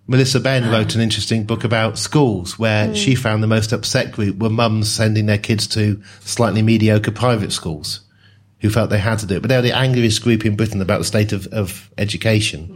[0.07, 2.95] Melissa Benn wrote an interesting book about schools where mm.
[2.95, 7.51] she found the most upset group were mums sending their kids to slightly mediocre private
[7.51, 8.01] schools
[8.61, 9.41] who felt they had to do it.
[9.41, 12.76] But they're the angriest group in Britain about the state of, of education.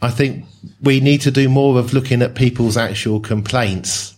[0.00, 0.46] I think
[0.80, 4.14] we need to do more of looking at people's actual complaints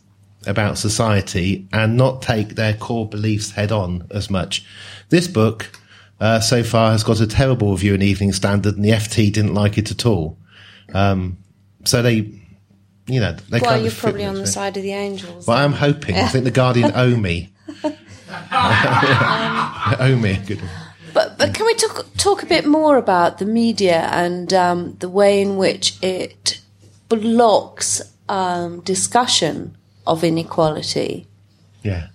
[0.47, 4.65] about society and not take their core beliefs head on as much.
[5.09, 5.73] This book,
[6.21, 9.55] uh, so far has got a terrible review in Evening Standard and the FT didn't
[9.55, 10.37] like it at all.
[10.93, 11.39] Um,
[11.85, 12.17] so they,
[13.07, 15.47] you know, they well, you're probably on the side of the angels.
[15.47, 16.17] Well, I'm hoping.
[16.17, 17.51] I think the Guardian owe me.
[18.53, 20.71] owe me a good one.
[21.13, 25.09] But but can we talk talk a bit more about the media and um, the
[25.09, 26.61] way in which it
[27.09, 31.27] blocks um, discussion of inequality?
[31.83, 32.09] Yeah.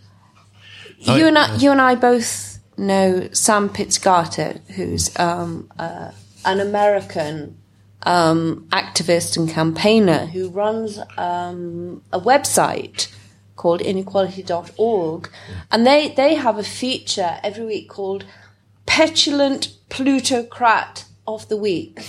[0.99, 6.11] You I, and I, you and I both know Sam Pizzigati, who's um, uh,
[6.43, 7.57] an American
[8.03, 13.11] um, activist and campaigner who runs um, a website
[13.55, 15.29] called inequality.org.
[15.71, 18.25] And they, they have a feature every week called
[18.85, 21.99] Petulant Plutocrat of the Week.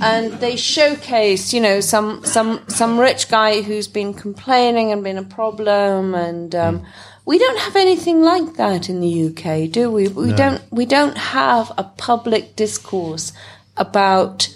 [0.00, 5.18] And they showcase, you know, some, some, some rich guy who's been complaining and been
[5.18, 6.14] a problem.
[6.14, 6.86] And um,
[7.26, 10.08] we don't have anything like that in the UK, do we?
[10.08, 10.36] We, no.
[10.36, 13.32] don't, we don't have a public discourse
[13.76, 14.54] about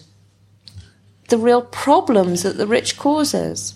[1.29, 3.75] the real problems that the rich causes.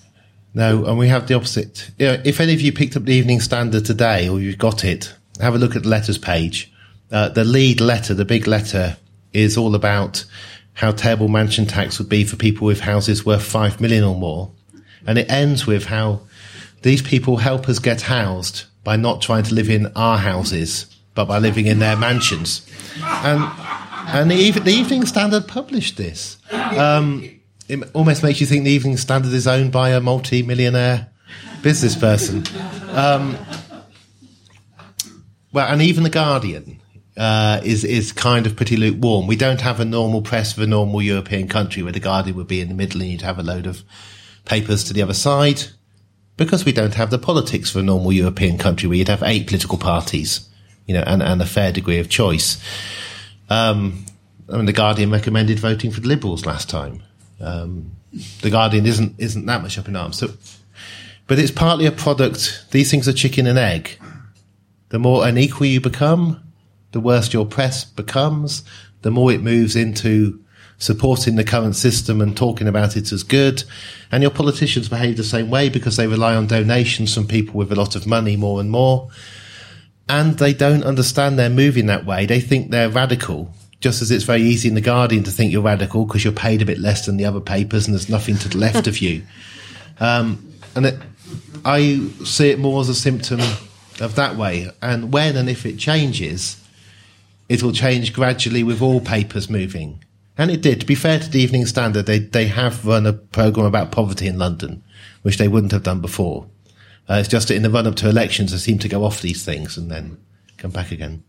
[0.54, 1.90] No, and we have the opposite.
[1.98, 4.84] You know, if any of you picked up the Evening Standard today, or you've got
[4.84, 6.70] it, have a look at the letters page.
[7.10, 8.96] Uh, the lead letter, the big letter,
[9.32, 10.24] is all about
[10.74, 14.50] how terrible mansion tax would be for people with houses worth five million or more,
[15.06, 16.20] and it ends with how
[16.82, 21.26] these people help us get housed by not trying to live in our houses, but
[21.26, 22.66] by living in their mansions.
[23.02, 23.42] And
[24.08, 26.38] and the, the Evening Standard published this.
[26.52, 31.08] Um, it almost makes you think the Evening Standard is owned by a multi-millionaire
[31.62, 32.44] business person.
[32.90, 33.38] Um,
[35.52, 36.80] well, and even the Guardian
[37.16, 39.26] uh, is is kind of pretty lukewarm.
[39.26, 42.48] We don't have a normal press of a normal European country where the Guardian would
[42.48, 43.82] be in the middle and you'd have a load of
[44.44, 45.62] papers to the other side,
[46.36, 49.46] because we don't have the politics for a normal European country where you'd have eight
[49.46, 50.48] political parties,
[50.86, 52.62] you know, and, and a fair degree of choice.
[53.50, 54.06] Um,
[54.52, 57.02] I mean, the Guardian recommended voting for the Liberals last time.
[57.40, 57.92] Um,
[58.40, 60.18] the Guardian isn't isn't that much up in arms.
[60.18, 60.28] So,
[61.26, 62.66] but it's partly a product.
[62.70, 63.98] These things are chicken and egg.
[64.90, 66.42] The more unequal you become,
[66.92, 68.62] the worse your press becomes.
[69.00, 70.41] The more it moves into
[70.82, 73.62] supporting the current system and talking about it as good.
[74.10, 77.70] And your politicians behave the same way because they rely on donations from people with
[77.70, 79.08] a lot of money more and more.
[80.08, 82.26] And they don't understand they're moving that way.
[82.26, 85.62] They think they're radical just as it's very easy in the Guardian to think you're
[85.62, 88.48] radical because you're paid a bit less than the other papers and there's nothing to
[88.48, 89.22] the left of you.
[90.00, 90.98] Um, and it,
[91.64, 93.38] I see it more as a symptom
[94.00, 94.68] of that way.
[94.80, 96.60] And when and if it changes,
[97.48, 100.02] it will change gradually with all papers moving.
[100.42, 100.80] And it did.
[100.80, 104.26] To be fair to the Evening Standard, they, they have run a programme about poverty
[104.26, 104.82] in London,
[105.22, 106.46] which they wouldn't have done before.
[107.08, 109.22] Uh, it's just that in the run up to elections, they seem to go off
[109.22, 110.18] these things and then
[110.58, 111.22] come back again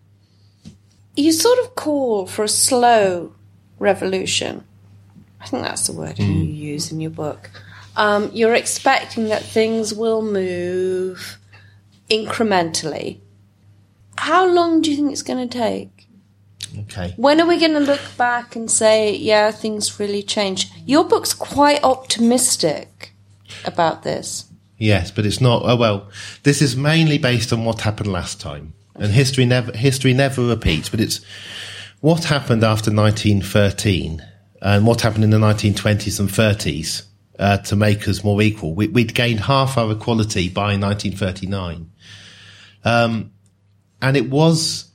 [1.16, 3.34] you sort of call for a slow
[3.80, 4.64] revolution.
[5.42, 7.50] I think that's the word you use in your book.
[7.96, 11.38] Um, you're expecting that things will move
[12.10, 13.20] incrementally.
[14.18, 15.93] How long do you think it's going to take?
[16.80, 17.14] Okay.
[17.18, 20.74] When are we going to look back and say, yeah, things really changed?
[20.86, 23.12] Your book's quite optimistic
[23.66, 24.46] about this.
[24.78, 25.62] Yes, but it's not.
[25.66, 26.10] Oh well,
[26.44, 30.90] this is mainly based on what happened last time, and history never history never repeats.
[30.90, 31.22] But it's
[32.02, 34.22] what happened after 1913
[34.62, 37.04] and what happened in the 1920s and 30s
[37.40, 38.74] uh, to make us more equal.
[38.74, 41.92] We, we'd gained half our equality by 1939,
[42.84, 43.32] um,
[44.02, 44.93] and it was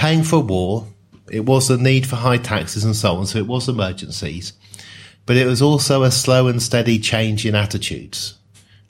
[0.00, 0.86] paying for war.
[1.30, 3.26] It was the need for high taxes and so on.
[3.26, 4.54] So it was emergencies
[5.30, 8.34] but it was also a slow and steady change in attitudes.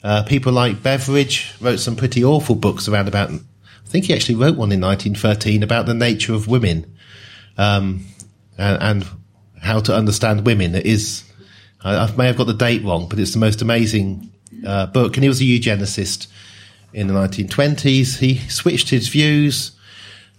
[0.03, 3.31] Uh, people like Beveridge wrote some pretty awful books around about.
[3.31, 3.39] I
[3.85, 6.97] think he actually wrote one in 1913 about the nature of women
[7.59, 8.07] um,
[8.57, 9.07] and, and,
[9.61, 10.75] how to understand women.
[10.75, 11.25] It is.
[11.83, 14.33] I, I, may have got the date wrong, but it's the most amazing
[14.67, 15.19] uh, book.
[15.19, 16.27] And he was a eugenicist
[16.95, 18.21] in the 1920s.
[18.21, 19.73] He switched his views.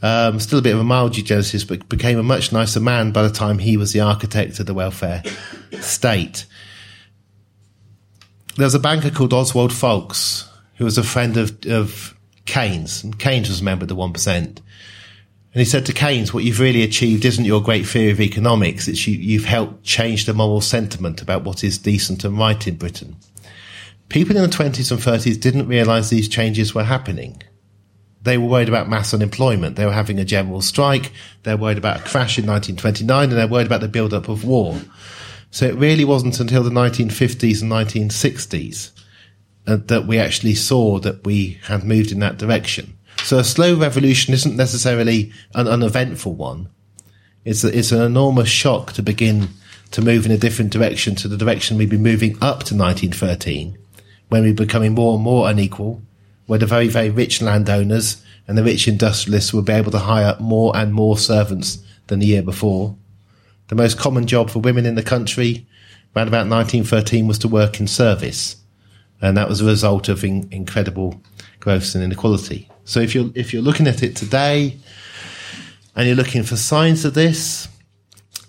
[0.02, 3.22] Um, still a bit of a mild eugenicist, but became a much nicer man by
[3.22, 5.22] the time he was the architect of the welfare
[5.80, 6.46] state.
[8.58, 13.18] There was a banker called Oswald Folks, who was a friend of, of Keynes, and
[13.18, 14.36] Keynes was a member of the 1%.
[15.54, 18.88] And he said to Keynes, what you've really achieved isn't your great theory of economics,
[18.88, 22.76] it's you, you've helped change the moral sentiment about what is decent and right in
[22.76, 23.18] Britain.
[24.10, 27.42] People in the 20s and 30s didn't realise these changes were happening
[28.24, 29.76] they were worried about mass unemployment.
[29.76, 31.12] They were having a general strike.
[31.44, 34.30] They were worried about a crash in 1929 and they're worried about the build up
[34.30, 34.80] of war.
[35.50, 38.92] So it really wasn't until the 1950s and 1960s
[39.68, 42.98] uh, that we actually saw that we had moved in that direction.
[43.24, 46.70] So a slow revolution isn't necessarily an uneventful one.
[47.44, 49.50] It's, a, it's an enormous shock to begin
[49.92, 53.78] to move in a different direction to the direction we've been moving up to 1913
[54.30, 56.02] when we're becoming more and more unequal
[56.52, 60.36] where the very, very rich landowners and the rich industrialists would be able to hire
[60.38, 62.94] more and more servants than the year before.
[63.70, 65.66] The most common job for women in the country
[66.14, 68.58] around about 1913 was to work in service.
[69.22, 71.22] And that was a result of in, incredible
[71.62, 72.68] growth and inequality.
[72.84, 74.76] So if you're, if you're looking at it today
[75.96, 77.70] and you're looking for signs of this,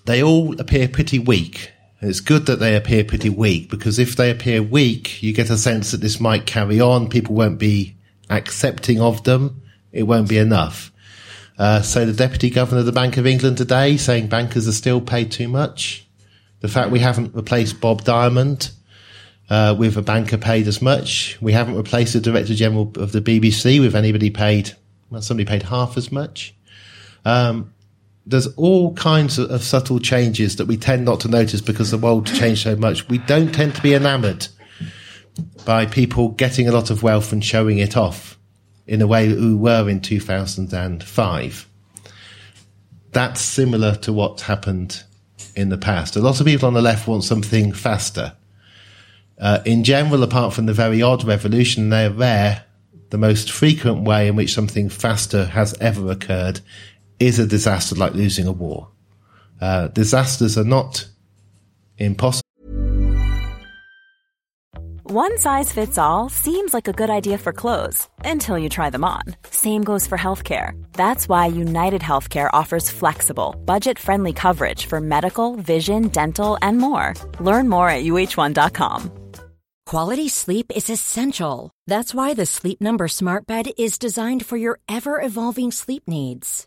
[0.06, 1.70] they all appear pretty weak.
[2.02, 5.56] It's good that they appear pretty weak because if they appear weak, you get a
[5.56, 7.08] sense that this might carry on.
[7.08, 7.94] People won't be
[8.28, 9.62] accepting of them.
[9.92, 10.90] It won't be enough.
[11.56, 15.00] Uh, so the deputy governor of the Bank of England today saying bankers are still
[15.00, 16.04] paid too much.
[16.58, 18.72] The fact we haven't replaced Bob Diamond
[19.48, 21.38] uh, with a banker paid as much.
[21.40, 24.72] We haven't replaced the director general of the BBC with anybody paid,
[25.08, 26.52] well, somebody paid half as much.
[27.24, 27.71] Um,
[28.24, 31.98] there's all kinds of, of, subtle changes that we tend not to notice because the
[31.98, 33.08] world changed so much.
[33.08, 34.46] We don't tend to be enamored
[35.64, 38.38] by people getting a lot of wealth and showing it off
[38.86, 41.68] in a way that we were in 2005.
[43.12, 45.02] That's similar to what happened
[45.54, 46.16] in the past.
[46.16, 48.34] A lot of people on the left want something faster.
[49.38, 52.64] Uh, in general, apart from the very odd revolution, they're rare.
[53.10, 56.60] The most frequent way in which something faster has ever occurred
[57.26, 58.88] is a disaster like losing a war.
[59.60, 61.06] Uh, disasters are not
[61.98, 62.42] impossible.
[65.04, 69.04] One size fits all seems like a good idea for clothes until you try them
[69.04, 69.22] on.
[69.50, 70.72] Same goes for healthcare.
[70.94, 77.12] That's why United Healthcare offers flexible, budget friendly coverage for medical, vision, dental, and more.
[77.40, 79.10] Learn more at uhc.com.
[79.84, 81.70] Quality sleep is essential.
[81.86, 86.66] That's why the Sleep Number Smart Bed is designed for your ever evolving sleep needs.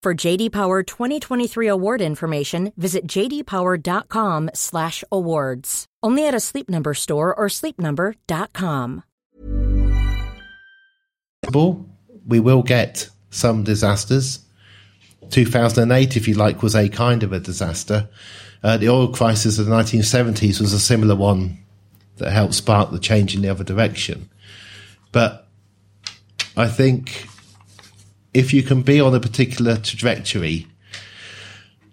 [0.00, 5.86] For JD Power 2023 award information, visit jdpower.com/awards.
[6.04, 9.02] Only at a Sleep Number store or sleepnumber.com.
[12.28, 14.38] We will get some disasters.
[15.30, 18.08] 2008, if you like, was a kind of a disaster.
[18.62, 21.58] Uh, the oil crisis of the 1970s was a similar one
[22.18, 24.28] that helped spark the change in the other direction.
[25.10, 25.48] But
[26.56, 27.26] I think
[28.38, 30.68] if you can be on a particular trajectory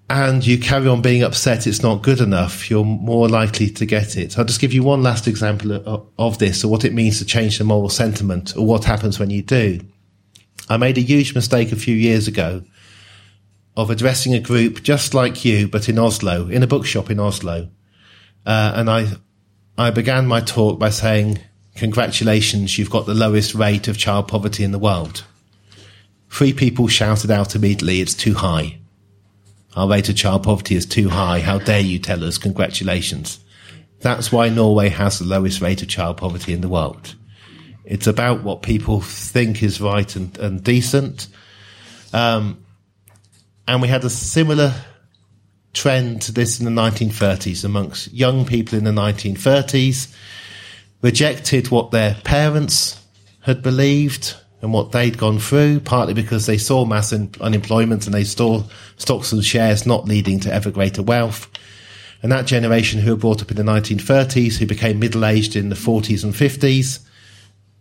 [0.07, 4.15] and you carry on being upset it's not good enough, you're more likely to get
[4.15, 4.37] it.
[4.37, 7.25] I'll just give you one last example of, of this, or what it means to
[7.25, 9.79] change the moral sentiment, or what happens when you do.
[10.69, 12.61] I made a huge mistake a few years ago
[13.75, 17.69] of addressing a group just like you, but in Oslo, in a bookshop in Oslo.
[18.45, 19.07] Uh, and I,
[19.79, 21.39] I began my talk by saying,
[21.75, 25.23] congratulations, you've got the lowest rate of child poverty in the world.
[26.35, 28.79] Three people shouted out immediately, it's too high.
[29.73, 31.39] Our rate of child poverty is too high.
[31.39, 32.37] How dare you tell us?
[32.37, 33.39] Congratulations.
[34.01, 37.15] That's why Norway has the lowest rate of child poverty in the world.
[37.85, 41.29] It's about what people think is right and, and decent.
[42.11, 42.65] Um,
[43.65, 44.73] and we had a similar
[45.71, 50.13] trend to this in the 1930s amongst young people in the 1930s,
[51.01, 53.01] rejected what their parents
[53.39, 54.35] had believed
[54.65, 58.63] and what they'd gone through, partly because they saw mass un- unemployment and they saw
[58.97, 61.47] stocks and shares not leading to ever greater wealth.
[62.23, 65.69] And that generation who were brought up in the 1930s, who became middle aged in
[65.69, 67.05] the 40s and 50s,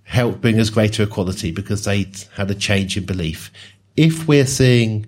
[0.03, 3.51] helped bring us greater equality because they'd had a change in belief.
[3.97, 5.07] If we're seeing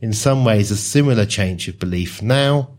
[0.00, 2.70] in some ways a similar change of belief now,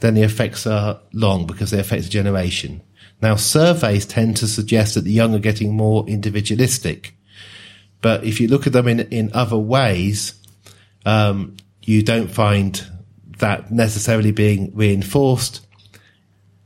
[0.00, 2.80] then the effects are long because they affect a generation.
[3.20, 7.14] Now, surveys tend to suggest that the young are getting more individualistic.
[8.04, 10.34] But if you look at them in, in other ways,
[11.06, 12.86] um, you don't find
[13.38, 15.66] that necessarily being reinforced.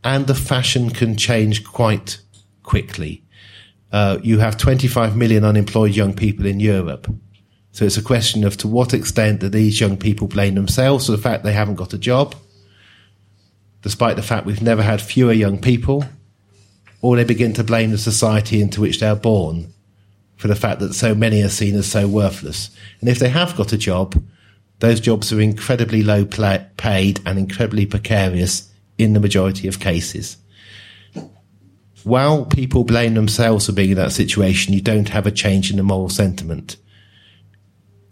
[0.03, 2.19] And the fashion can change quite
[2.65, 3.23] quickly.
[3.93, 7.07] Uh, you have 25 million unemployed young people in Europe.
[7.71, 11.13] So it's a question of to what extent do these young people blame themselves for
[11.13, 12.35] the fact they haven't got a job,
[13.83, 16.05] despite the fact we've never had fewer young people,
[17.01, 19.73] or they begin to blame the society into which they're born
[20.39, 22.71] for the fact that so many are seen as so worthless.
[23.01, 24.23] And if they have got a job,
[24.79, 30.39] those jobs are incredibly low paid and incredibly precarious in the majority of cases.
[32.05, 35.77] While people blame themselves for being in that situation, you don't have a change in
[35.77, 36.77] the moral sentiment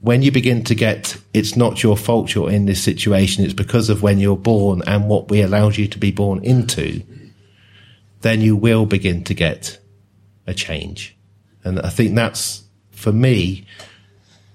[0.07, 3.89] when you begin to get, it's not your fault you're in this situation, it's because
[3.89, 7.03] of when you're born and what we allowed you to be born into,
[8.21, 9.81] then you will begin to get
[10.47, 11.16] a change.
[11.67, 12.63] And I think that's,
[12.93, 13.67] for me,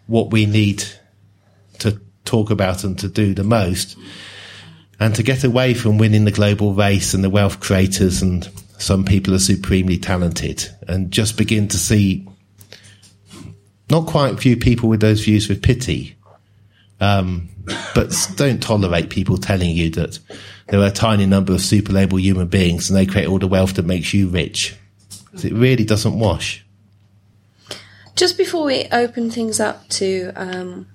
[0.07, 0.81] what we need
[1.79, 3.97] to talk about and to do the most.
[4.97, 9.03] And to get away from winning the global race and the wealth creators and some
[9.03, 12.27] people are supremely talented and just begin to see
[13.89, 16.15] not quite few people with those views with pity,
[17.01, 17.49] um,
[17.93, 20.17] but don't tolerate people telling you that
[20.69, 23.47] there are a tiny number of super label human beings and they create all the
[23.47, 24.75] wealth that makes you rich.
[25.33, 26.63] It really doesn't wash.
[28.21, 30.85] Just before we open things up to um,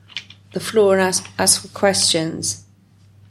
[0.52, 2.64] the floor and ask, ask for questions,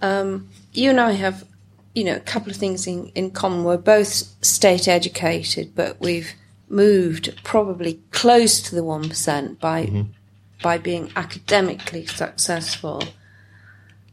[0.01, 1.45] um, you and I have,
[1.93, 3.63] you know, a couple of things in, in common.
[3.63, 4.09] We're both
[4.43, 6.33] state educated, but we've
[6.67, 10.11] moved probably close to the 1% by, mm-hmm.
[10.61, 13.01] by being academically successful.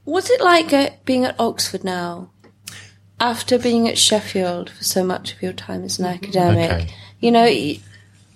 [0.05, 2.31] What's it like uh, being at Oxford now?
[3.19, 6.95] After being at Sheffield for so much of your time as an academic, okay.
[7.19, 7.49] you know,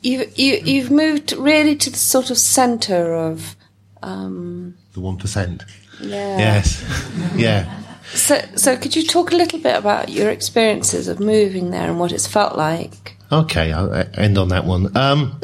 [0.07, 3.57] you, you, you, have moved really to the sort of centre of.
[4.03, 5.63] Um, the 1%.
[6.01, 6.39] Yeah.
[6.39, 7.33] Yes.
[7.37, 7.83] yeah.
[8.13, 11.99] So, so could you talk a little bit about your experiences of moving there and
[11.99, 13.17] what it's felt like?
[13.33, 14.97] Okay, I'll end on that one.
[14.97, 15.41] Um,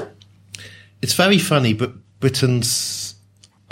[1.00, 3.16] it's very funny, but Britain's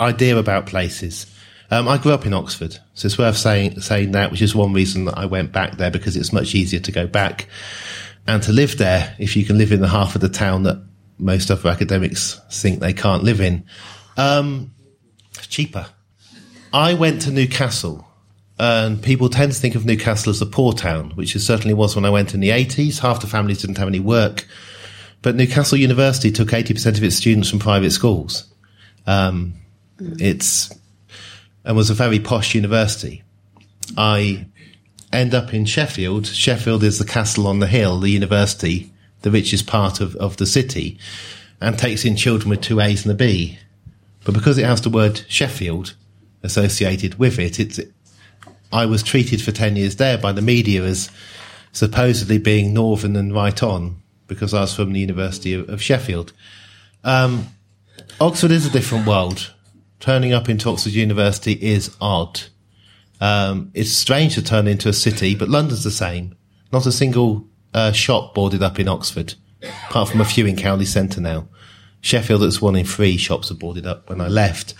[0.01, 1.25] idea about places.
[1.69, 4.73] Um, I grew up in Oxford, so it's worth saying saying that, which is one
[4.73, 7.47] reason that I went back there because it's much easier to go back
[8.31, 10.81] and to live there if you can live in the half of the town that
[11.19, 13.65] most other academics think they can't live in.
[14.15, 14.73] Um,
[15.49, 15.85] cheaper.
[16.73, 18.07] I went to Newcastle
[18.57, 21.93] and people tend to think of Newcastle as a poor town, which it certainly was
[21.93, 22.99] when I went in the 80s.
[22.99, 24.47] Half the families didn't have any work.
[25.21, 28.45] But Newcastle University took 80% of its students from private schools.
[29.05, 29.55] Um.
[29.99, 30.73] It's,
[31.65, 33.23] and was a very posh university.
[33.97, 34.47] I
[35.13, 36.27] end up in Sheffield.
[36.27, 38.91] Sheffield is the castle on the hill, the university,
[39.21, 40.97] the richest part of, of the city,
[41.59, 43.59] and takes in children with two A's and a B.
[44.23, 45.95] But because it has the word Sheffield
[46.43, 47.79] associated with it, it's,
[48.71, 51.09] I was treated for 10 years there by the media as
[51.71, 56.33] supposedly being northern and right on because I was from the University of, of Sheffield.
[57.03, 57.47] Um,
[58.19, 59.53] Oxford is a different world.
[59.99, 62.41] Turning up into Oxford University is odd.
[63.21, 66.35] Um, it's strange to turn into a city, but London's the same.
[66.73, 70.85] Not a single uh, shop boarded up in Oxford, apart from a few in Cowley
[70.85, 71.47] Centre now.
[72.01, 74.73] Sheffield, it's one in three shops are boarded up when I left.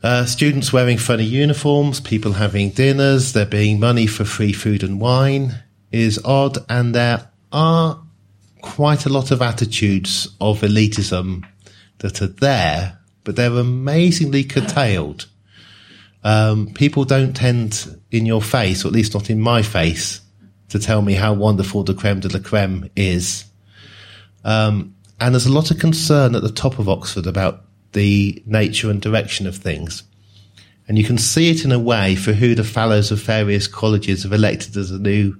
[0.00, 5.00] Uh, students wearing funny uniforms, people having dinners, there being money for free food and
[5.00, 5.56] wine
[5.90, 8.00] is odd, and there are
[8.62, 11.44] quite a lot of attitudes of elitism
[11.98, 15.26] that are there, but they're amazingly curtailed.
[16.28, 20.20] Um, people don't tend in your face, or at least not in my face,
[20.68, 23.46] to tell me how wonderful the creme de la creme is.
[24.44, 28.90] Um, and there's a lot of concern at the top of Oxford about the nature
[28.90, 30.02] and direction of things.
[30.86, 34.24] And you can see it in a way for who the fellows of various colleges
[34.24, 35.34] have elected as the new,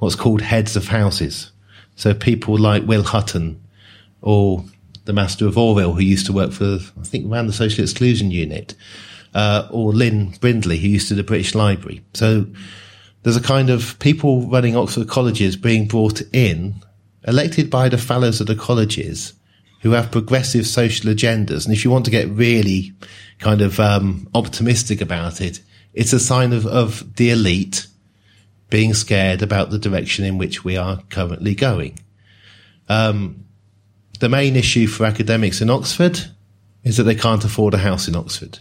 [0.00, 1.50] what's called heads of houses.
[1.94, 3.58] So people like Will Hutton
[4.20, 4.66] or
[5.06, 8.30] the Master of Oriel, who used to work for, I think, around the Social Exclusion
[8.30, 8.74] Unit,
[9.36, 12.00] uh, or Lynn Brindley, who used to the British Library.
[12.14, 12.46] So
[13.22, 16.82] there's a kind of people running Oxford colleges being brought in,
[17.28, 19.34] elected by the fellows of the colleges,
[19.82, 21.66] who have progressive social agendas.
[21.66, 22.94] And if you want to get really
[23.38, 25.60] kind of um, optimistic about it,
[25.92, 27.88] it's a sign of, of the elite
[28.70, 31.98] being scared about the direction in which we are currently going.
[32.88, 33.44] Um,
[34.18, 36.20] the main issue for academics in Oxford
[36.84, 38.60] is that they can't afford a house in Oxford.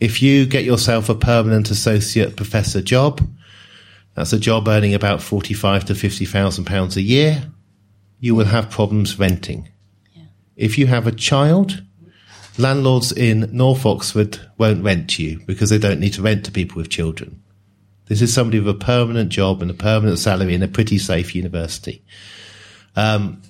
[0.00, 3.20] If you get yourself a permanent associate professor job,
[4.14, 7.50] that's a job earning about forty-five to fifty thousand pounds a year.
[8.20, 9.68] You will have problems renting.
[10.14, 10.24] Yeah.
[10.56, 11.82] If you have a child,
[12.58, 16.52] landlords in North Oxford won't rent to you because they don't need to rent to
[16.52, 17.42] people with children.
[18.06, 21.34] This is somebody with a permanent job and a permanent salary in a pretty safe
[21.34, 22.04] university.
[22.94, 23.42] Um,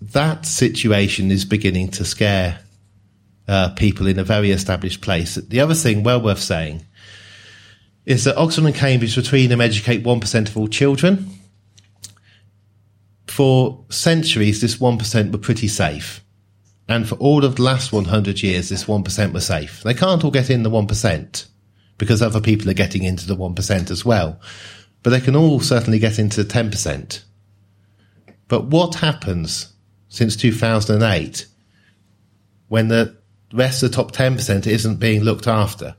[0.00, 2.58] that situation is beginning to scare
[3.52, 5.34] uh, people in a very established place.
[5.34, 6.86] The other thing, well worth saying,
[8.06, 11.28] is that Oxford and Cambridge between them educate 1% of all children.
[13.26, 16.24] For centuries, this 1% were pretty safe.
[16.88, 19.82] And for all of the last 100 years, this 1% were safe.
[19.82, 21.46] They can't all get in the 1%
[21.98, 24.40] because other people are getting into the 1% as well.
[25.02, 27.22] But they can all certainly get into the 10%.
[28.48, 29.74] But what happens
[30.08, 31.46] since 2008
[32.68, 33.21] when the
[33.52, 35.96] rest of the top 10% isn't being looked after?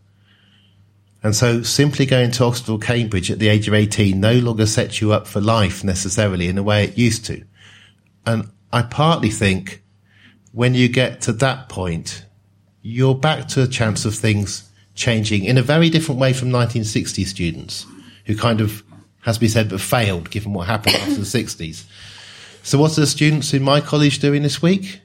[1.24, 4.66] And so simply going to Oxford or Cambridge at the age of 18 no longer
[4.66, 7.44] sets you up for life necessarily in the way it used to.
[8.26, 9.84] And I partly think
[10.52, 12.26] when you get to that point,
[12.82, 17.24] you're back to a chance of things changing in a very different way from 1960
[17.24, 17.86] students
[18.26, 18.84] who kind of,
[19.22, 21.86] has to be said, but failed given what happened after the 60s.
[22.64, 25.00] So what are the students in my college doing this week?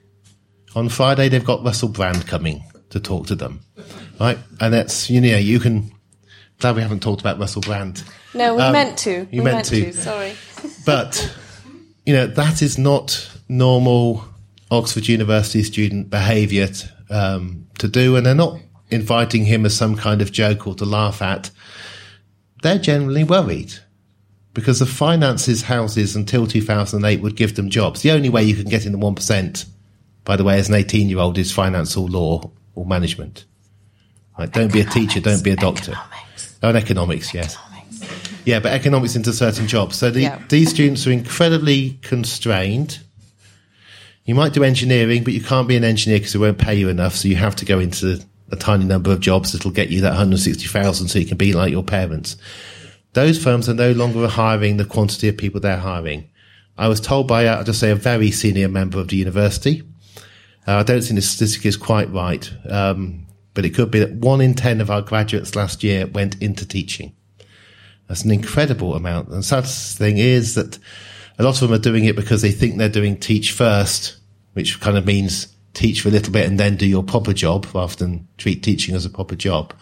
[0.79, 3.61] On Friday, they've got Russell Brand coming to talk to them,
[4.20, 4.39] right?
[4.61, 5.91] And that's, you know, you can,
[6.61, 8.05] glad we haven't talked about Russell Brand.
[8.33, 9.11] No, we um, meant to.
[9.11, 9.93] You we meant, meant to.
[9.93, 9.93] to.
[9.93, 10.35] Sorry.
[10.87, 11.37] but,
[12.07, 14.24] you know, that is not normal
[14.70, 16.68] Oxford University student behaviour
[17.11, 20.85] um, to do, and they're not inviting him as some kind of joke or to
[20.85, 21.51] laugh at,
[22.62, 23.74] they're generally worried
[24.55, 28.03] because the finances houses until 2008 would give them jobs.
[28.03, 29.66] The only way you can get in the 1%,
[30.29, 33.47] by the way, as an 18 year old is finance or law or management.
[34.39, 34.53] Right?
[34.53, 35.93] Don't be a teacher, don't be a doctor.
[35.93, 36.59] Economics.
[36.62, 37.57] Oh, and economics, yes.
[37.57, 38.43] Economics.
[38.45, 39.97] Yeah, but economics into certain jobs.
[39.97, 40.43] So the, yeah.
[40.51, 43.01] these students are incredibly constrained.
[44.26, 46.91] You might do engineering, but you can't be an engineer because they won't pay you
[46.91, 47.14] enough.
[47.14, 48.20] So you have to go into
[48.53, 51.72] a tiny number of jobs that'll get you that 160,000 so you can be like
[51.72, 52.37] your parents.
[53.14, 56.29] Those firms are no longer hiring the quantity of people they're hiring.
[56.76, 59.85] I was told by, I'll just say, a very senior member of the university.
[60.69, 64.12] Uh, I don't think the statistic is quite right, um, but it could be that
[64.12, 67.16] one in 10 of our graduates last year went into teaching.
[68.07, 69.29] That's an incredible amount.
[69.29, 70.79] And the sad thing is that
[71.39, 74.19] a lot of them are doing it because they think they're doing teach first,
[74.53, 77.66] which kind of means teach for a little bit and then do your proper job
[77.75, 79.73] rather than treat teaching as a proper job.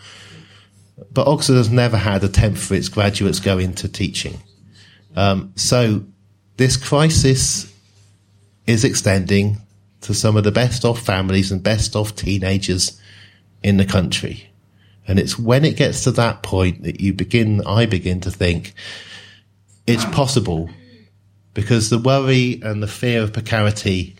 [1.10, 4.40] But Oxford has never had a temp for its graduates go into teaching.
[5.16, 6.04] Um, so
[6.58, 7.72] this crisis
[8.68, 9.65] is extending
[10.02, 13.00] to some of the best off families and best off teenagers
[13.62, 14.50] in the country.
[15.08, 18.74] And it's when it gets to that point that you begin, I begin to think
[19.86, 20.68] it's possible
[21.54, 24.16] because the worry and the fear of precarity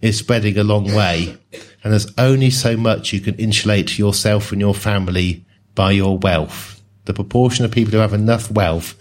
[0.00, 1.36] is spreading a long way.
[1.82, 5.44] And there's only so much you can insulate yourself and your family
[5.74, 6.82] by your wealth.
[7.04, 8.94] The proportion of people who have enough wealth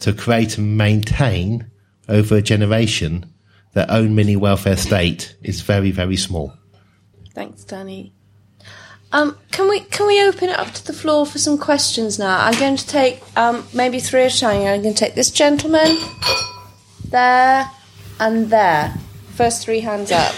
[0.00, 1.70] to create and maintain
[2.08, 3.31] over a generation
[3.74, 6.52] their own mini welfare state is very, very small.
[7.34, 8.12] Thanks, Danny.
[9.12, 12.44] Um, can we can we open it up to the floor for some questions now?
[12.44, 14.62] I'm going to take um, maybe three at a time.
[14.62, 15.98] I'm going to take this gentleman,
[17.08, 17.70] there,
[18.18, 18.94] and there.
[19.34, 20.32] First three hands up.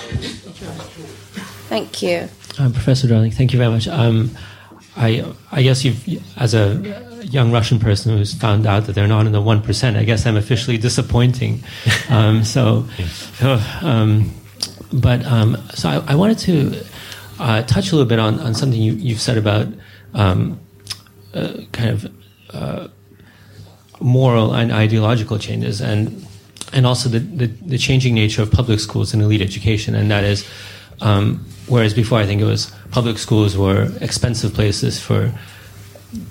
[1.69, 2.29] Thank you.
[2.59, 3.89] Um, Professor Dorling, thank you very much.
[3.89, 4.31] Um,
[4.97, 6.07] I, I guess you've,
[6.37, 9.97] as a young Russian person who's found out that they're not in the one percent,
[9.97, 11.63] I guess I'm officially disappointing.
[12.11, 12.87] Um, so,
[13.41, 14.31] uh, um,
[14.93, 16.85] but um, so I, I, wanted to
[17.39, 19.69] uh, touch a little bit on, on something you, have said about
[20.13, 20.61] um,
[21.33, 22.13] uh, kind of
[22.51, 22.89] uh,
[24.01, 26.27] moral and ideological changes, and
[26.75, 30.25] and also the, the, the changing nature of public schools and elite education, and that
[30.25, 30.47] is
[31.01, 35.33] um, whereas before, I think it was public schools were expensive places for,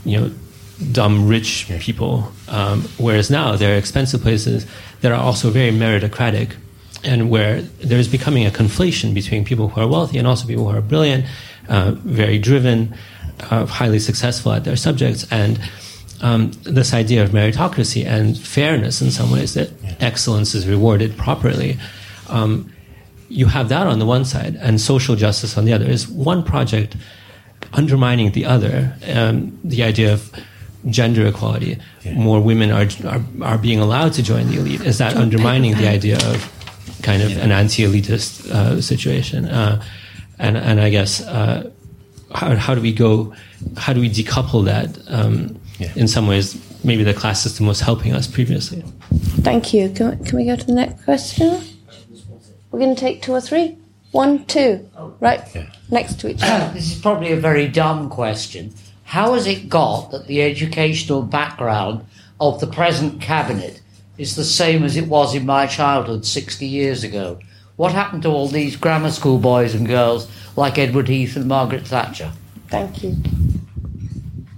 [0.06, 0.32] you know,
[0.92, 2.32] dumb rich people.
[2.48, 4.66] Um, whereas now there are expensive places
[5.02, 6.56] that are also very meritocratic,
[7.04, 10.78] and where there's becoming a conflation between people who are wealthy and also people who
[10.78, 11.26] are brilliant,
[11.68, 12.96] uh, very driven,
[13.52, 15.60] uh, highly successful at their subjects, and
[16.22, 19.70] um, this idea of meritocracy and fairness in some ways that
[20.00, 21.78] excellence is rewarded properly.
[22.30, 22.72] Um,
[23.28, 25.86] you have that on the one side and social justice on the other.
[25.86, 26.96] Is one project
[27.74, 28.96] undermining the other?
[29.08, 30.32] Um, the idea of
[30.88, 32.14] gender equality, yeah.
[32.14, 34.82] more women are, are, are being allowed to join the elite.
[34.82, 36.52] Is that undermining the idea of
[37.02, 37.44] kind of yeah.
[37.44, 39.46] an anti-elitist uh, situation?
[39.46, 39.84] Uh,
[40.40, 41.70] and and I guess uh,
[42.34, 43.34] how how do we go?
[43.78, 44.98] How do we decouple that?
[45.08, 45.92] Um, yeah.
[45.96, 48.84] In some ways, maybe the class system was helping us previously.
[49.42, 49.90] Thank you.
[49.90, 51.64] Can, we, can we go to the next question?
[52.72, 53.78] We're going to take two or three.
[54.12, 54.88] One, two,
[55.20, 55.66] right yeah.
[55.90, 56.74] next to each other.
[56.74, 58.74] this is probably a very dumb question.
[59.14, 62.04] How has it got that the educational background
[62.42, 63.80] of the present cabinet
[64.18, 67.38] is the same as it was in my childhood 60 years ago?
[67.76, 71.86] What happened to all these grammar school boys and girls like Edward Heath and Margaret
[71.86, 72.32] Thatcher?
[72.70, 73.16] Thank you.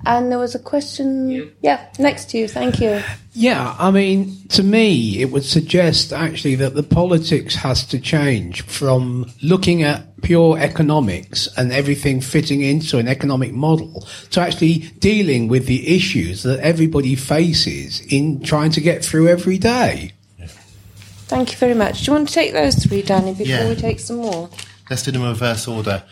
[0.05, 2.47] And there was a question, yeah, next to you.
[2.47, 3.01] Thank you.
[3.33, 8.61] Yeah, I mean, to me, it would suggest actually that the politics has to change
[8.61, 15.47] from looking at pure economics and everything fitting into an economic model to actually dealing
[15.47, 20.11] with the issues that everybody faces in trying to get through every day.
[21.27, 22.03] Thank you very much.
[22.03, 23.69] Do you want to take those three, Danny, before yeah.
[23.69, 24.49] we take some more?
[24.89, 26.03] Let's do them in reverse order.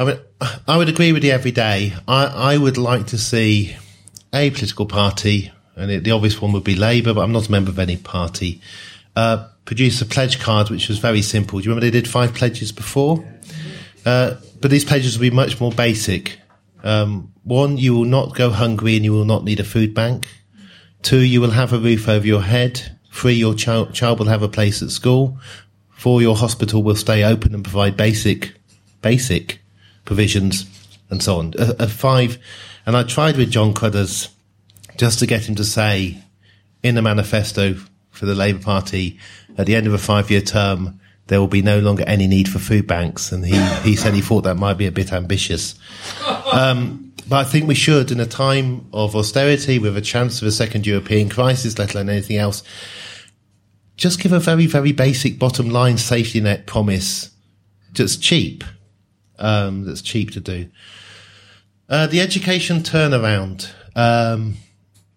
[0.00, 0.24] I would,
[0.66, 1.92] I would agree with you every day.
[2.08, 3.76] I, I would like to see
[4.32, 7.52] a political party, and it, the obvious one would be Labour, but I'm not a
[7.52, 8.62] member of any party,
[9.14, 11.58] uh, produce a pledge card which was very simple.
[11.58, 13.22] Do you remember they did five pledges before?
[14.06, 16.40] Uh, but these pledges will be much more basic.
[16.82, 20.26] Um, one, you will not go hungry and you will not need a food bank.
[21.02, 22.96] Two, you will have a roof over your head.
[23.12, 25.38] Three, your child, child will have a place at school.
[25.90, 28.54] Four, your hospital will stay open and provide basic,
[29.02, 29.60] basic
[30.04, 30.66] provisions,
[31.10, 31.54] and so on.
[31.58, 32.38] A, a five,
[32.86, 34.28] and I tried with Jon Cruddas
[34.96, 36.18] just to get him to say
[36.82, 37.74] in the manifesto
[38.10, 39.18] for the Labour Party
[39.56, 42.58] at the end of a five-year term there will be no longer any need for
[42.58, 43.56] food banks, and he
[43.88, 45.76] he said he thought that might be a bit ambitious.
[46.52, 50.48] Um, but I think we should, in a time of austerity, with a chance of
[50.48, 52.64] a second European crisis, let alone anything else,
[53.96, 57.30] just give a very, very basic bottom line safety net promise
[57.92, 58.64] just cheap
[59.40, 60.68] um, that's cheap to do.
[61.88, 63.68] Uh, the education turnaround.
[63.96, 64.56] Um,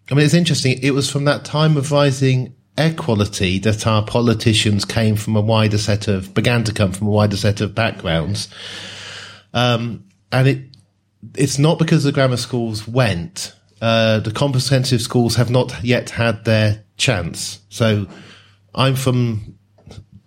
[0.09, 0.79] I mean, it's interesting.
[0.81, 5.77] It was from that time of rising equality that our politicians came from a wider
[5.77, 8.49] set of, began to come from a wider set of backgrounds.
[9.53, 10.61] Um, and it,
[11.35, 13.55] it's not because the grammar schools went.
[13.81, 17.59] Uh, the comprehensive schools have not yet had their chance.
[17.69, 18.07] So
[18.73, 19.59] I'm from,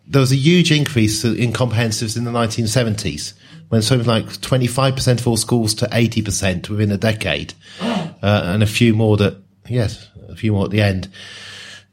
[0.07, 3.35] there was a huge increase in comprehensives in the 1970s
[3.69, 8.67] when something like 25% of all schools to 80% within a decade, uh, and a
[8.67, 9.37] few more that,
[9.69, 11.09] yes, a few more at the end.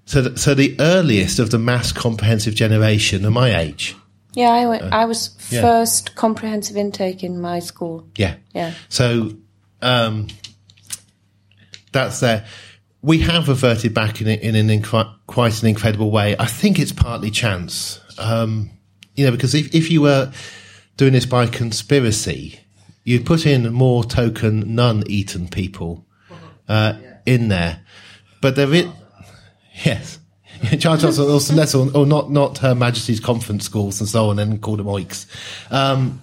[0.05, 3.95] So, the, so the earliest of the mass comprehensive generation are my age.
[4.36, 4.84] Yeah, I went.
[4.84, 5.61] Uh, I was yeah.
[5.61, 8.07] first comprehensive intake in my school.
[8.18, 8.74] Yeah, yeah.
[8.89, 9.32] So,
[9.82, 10.28] um,
[11.91, 12.45] that's there.
[13.01, 16.36] We have reverted back in, in an inc- quite an incredible way.
[16.39, 17.99] I think it's partly chance.
[18.18, 18.70] Um,
[19.16, 20.32] you know, because if, if you were
[20.97, 22.59] doing this by conspiracy,
[23.03, 26.05] you'd put in more token non-Eton people
[26.68, 26.93] uh,
[27.26, 27.82] in there,
[28.41, 28.88] but there is
[29.86, 30.20] yes.
[30.80, 34.39] Charge Johnson also less or, or, not not Her Majesty's conference schools and so on,
[34.39, 35.26] and called them oiks.
[35.72, 36.22] Um,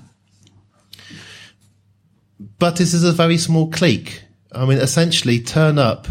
[2.59, 4.23] but this is a very small clique.
[4.53, 6.09] I mean, essentially, turn up.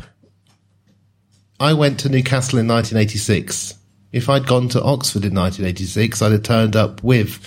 [1.60, 3.79] I went to Newcastle in 1986.
[4.12, 7.40] If I'd gone to Oxford in 1986, I'd have turned up with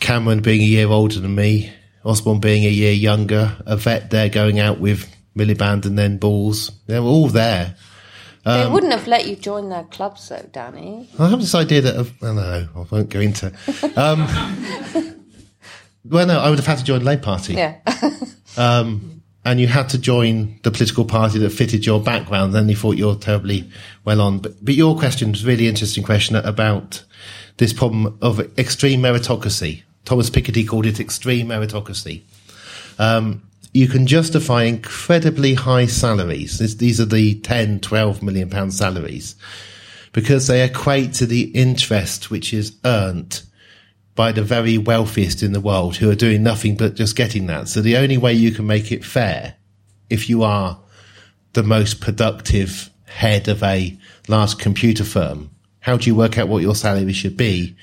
[0.00, 1.72] Cameron being a year older than me,
[2.04, 6.70] Osborne being a year younger, Yvette there going out with Miliband and then Balls.
[6.86, 7.76] They were all there.
[8.46, 11.08] Um, they wouldn't have let you join their clubs, though, Danny.
[11.18, 12.68] I have this idea that I don't know.
[12.76, 13.46] I won't go into.
[13.96, 14.26] Um,
[16.04, 17.54] well, no, I would have had to join the Labour Party.
[17.54, 17.78] Yeah.
[18.58, 22.54] um, and you had to join the political party that fitted your background.
[22.54, 23.70] Then you thought you're terribly
[24.04, 24.38] well on.
[24.38, 27.04] But, but your question was a really interesting question about
[27.58, 29.82] this problem of extreme meritocracy.
[30.04, 32.22] Thomas Piketty called it extreme meritocracy.
[32.98, 33.42] Um,
[33.72, 36.58] you can justify incredibly high salaries.
[36.58, 39.34] This, these are the 10, 12 million pound salaries
[40.12, 43.42] because they equate to the interest which is earned
[44.14, 47.68] by the very wealthiest in the world who are doing nothing but just getting that.
[47.68, 49.56] So the only way you can make it fair,
[50.08, 50.80] if you are
[51.52, 53.98] the most productive head of a
[54.28, 55.50] large computer firm,
[55.80, 57.76] how do you work out what your salary should be?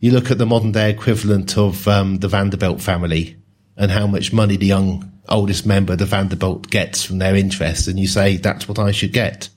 [0.00, 3.36] You look at the modern day equivalent of um, the Vanderbilt family
[3.76, 7.86] and how much money the young oldest member of the Vanderbilt gets from their interest,
[7.86, 9.48] and you say that's what I should get.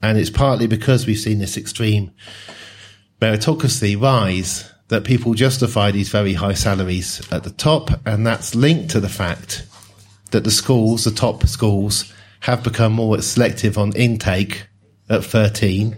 [0.00, 2.12] And it's partly because we've seen this extreme
[3.20, 8.90] meritocracy rise that people justify these very high salaries at the top, and that's linked
[8.90, 9.66] to the fact
[10.30, 14.66] that the schools, the top schools, have become more selective on intake
[15.08, 15.96] at 13.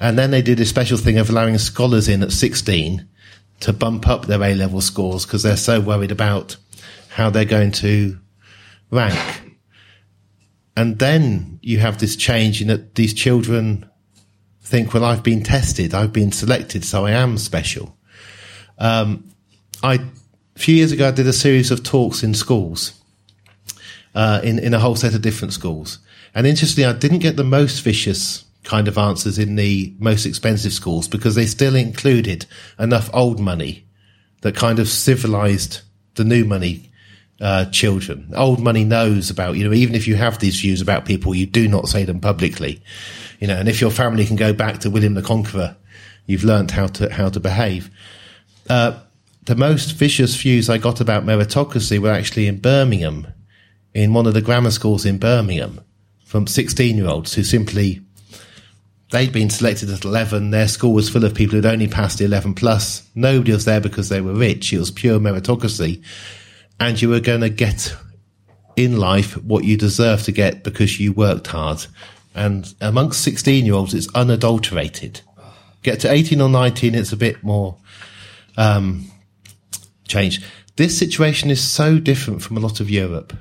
[0.00, 3.08] And then they do this special thing of allowing scholars in at 16
[3.60, 6.56] to bump up their A level scores because they're so worried about
[7.10, 8.18] how they're going to
[8.90, 9.18] rank.
[10.76, 13.88] And then you have this change in that these children
[14.60, 17.95] think, well, I've been tested, I've been selected, so I am special.
[18.78, 19.24] Um,
[19.82, 23.00] I, a few years ago, I did a series of talks in schools,
[24.14, 25.98] uh, in, in a whole set of different schools.
[26.34, 30.72] And interestingly, I didn't get the most vicious kind of answers in the most expensive
[30.72, 32.46] schools because they still included
[32.78, 33.86] enough old money
[34.42, 35.80] that kind of civilized
[36.16, 36.90] the new money
[37.40, 38.32] uh, children.
[38.34, 41.46] Old money knows about, you know, even if you have these views about people, you
[41.46, 42.82] do not say them publicly,
[43.40, 45.76] you know, and if your family can go back to William the Conqueror,
[46.26, 47.90] you've learnt how to, how to behave.
[48.68, 48.98] Uh,
[49.44, 53.28] the most vicious views I got about meritocracy were actually in Birmingham,
[53.94, 55.80] in one of the grammar schools in Birmingham,
[56.24, 58.00] from 16 year olds who simply,
[59.12, 60.50] they'd been selected at 11.
[60.50, 63.08] Their school was full of people who'd only passed the 11 plus.
[63.14, 64.72] Nobody was there because they were rich.
[64.72, 66.02] It was pure meritocracy
[66.78, 67.94] and you were going to get
[68.76, 71.86] in life what you deserve to get because you worked hard.
[72.34, 75.22] And amongst 16 year olds, it's unadulterated.
[75.82, 77.76] Get to 18 or 19, it's a bit more,
[78.56, 79.10] um,
[80.06, 80.44] changed.
[80.76, 83.32] This situation is so different from a lot of Europe.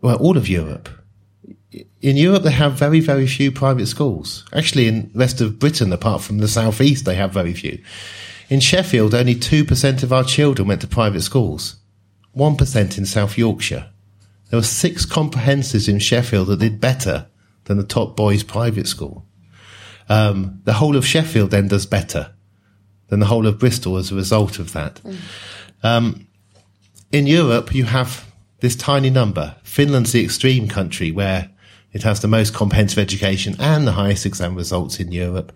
[0.00, 0.88] Well, all of Europe.
[2.00, 4.44] In Europe, they have very, very few private schools.
[4.52, 7.82] Actually, in the rest of Britain, apart from the southeast, they have very few.
[8.48, 11.76] In Sheffield, only 2% of our children went to private schools.
[12.36, 13.90] 1% in South Yorkshire.
[14.48, 17.26] There were six comprehensives in Sheffield that did better
[17.64, 19.26] than the top boys' private school.
[20.08, 22.32] Um, the whole of Sheffield then does better
[23.08, 24.96] than the whole of Bristol as a result of that.
[24.96, 25.16] Mm.
[25.82, 26.26] Um,
[27.10, 28.26] in Europe, you have
[28.60, 29.56] this tiny number.
[29.62, 31.50] Finland's the extreme country where
[31.92, 35.52] it has the most comprehensive education and the highest exam results in Europe.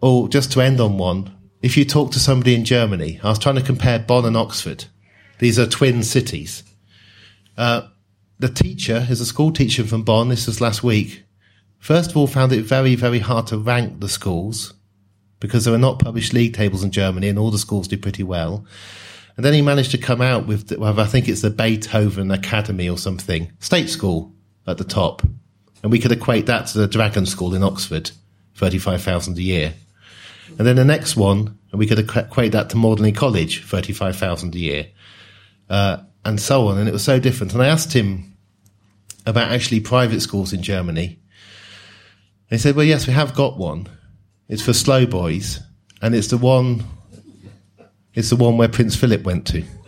[0.00, 3.38] Or just to end on one, if you talk to somebody in Germany, I was
[3.38, 4.86] trying to compare Bonn and Oxford.
[5.38, 6.64] These are twin cities.
[7.56, 7.82] Uh,
[8.38, 10.28] the teacher is a school teacher from Bonn.
[10.28, 11.24] This was last week.
[11.78, 14.72] First of all, found it very, very hard to rank the schools
[15.42, 18.22] because there are not published league tables in Germany and all the schools do pretty
[18.22, 18.64] well.
[19.36, 22.30] And then he managed to come out with, the, well, I think it's the Beethoven
[22.30, 24.32] Academy or something, state school
[24.68, 25.20] at the top.
[25.82, 28.12] And we could equate that to the Dragon School in Oxford,
[28.54, 29.74] 35,000 a year.
[30.58, 34.58] And then the next one, and we could equate that to Magdalen College, 35,000 a
[34.58, 34.86] year
[35.68, 36.78] uh, and so on.
[36.78, 37.52] And it was so different.
[37.52, 38.36] And I asked him
[39.26, 41.18] about actually private schools in Germany.
[42.48, 43.88] And he said, well, yes, we have got one.
[44.48, 45.60] It's for slow boys.
[46.00, 46.84] And it's the one,
[48.14, 49.62] it's the one where Prince Philip went to.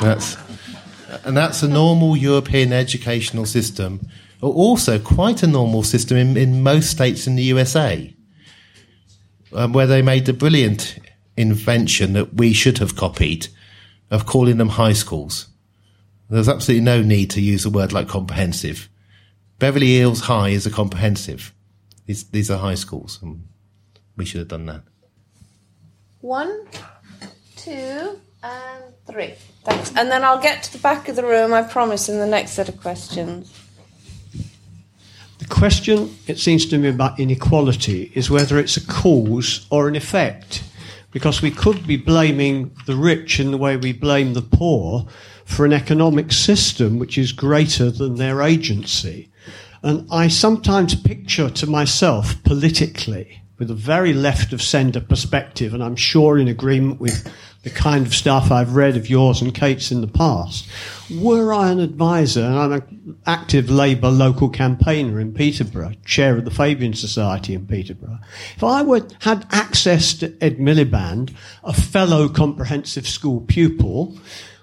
[0.00, 0.36] that's,
[1.24, 4.00] and that's a normal European educational system.
[4.40, 8.14] Also, quite a normal system in, in most states in the USA,
[9.52, 10.98] um, where they made the brilliant
[11.36, 13.48] invention that we should have copied
[14.10, 15.46] of calling them high schools.
[16.30, 18.88] There's absolutely no need to use a word like comprehensive.
[19.58, 21.52] Beverly Hills High is a comprehensive.
[22.10, 23.46] These, these are high schools, and
[24.16, 24.82] we should have done that.
[26.22, 26.66] One,
[27.54, 29.34] two, and three.
[29.62, 29.92] Thanks.
[29.94, 32.50] And then I'll get to the back of the room, I promise, in the next
[32.50, 33.56] set of questions.
[35.38, 39.94] The question, it seems to me, about inequality is whether it's a cause or an
[39.94, 40.64] effect
[41.12, 45.06] because we could be blaming the rich in the way we blame the poor
[45.44, 49.29] for an economic system which is greater than their agency.
[49.82, 55.82] And I sometimes picture to myself politically, with a very left of centre perspective, and
[55.82, 57.30] I'm sure in agreement with
[57.62, 60.66] the kind of stuff I've read of yours and Kate's in the past.
[61.10, 66.46] Were I an advisor, and I'm an active Labour local campaigner in Peterborough, chair of
[66.46, 68.20] the Fabian Society in Peterborough,
[68.56, 74.18] if I were, had access to Ed Miliband, a fellow comprehensive school pupil,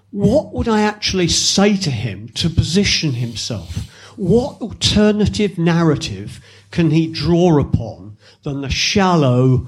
[0.09, 3.91] what would I actually say to him to position himself?
[4.17, 6.41] What alternative narrative
[6.71, 9.67] can he draw upon than the shallow,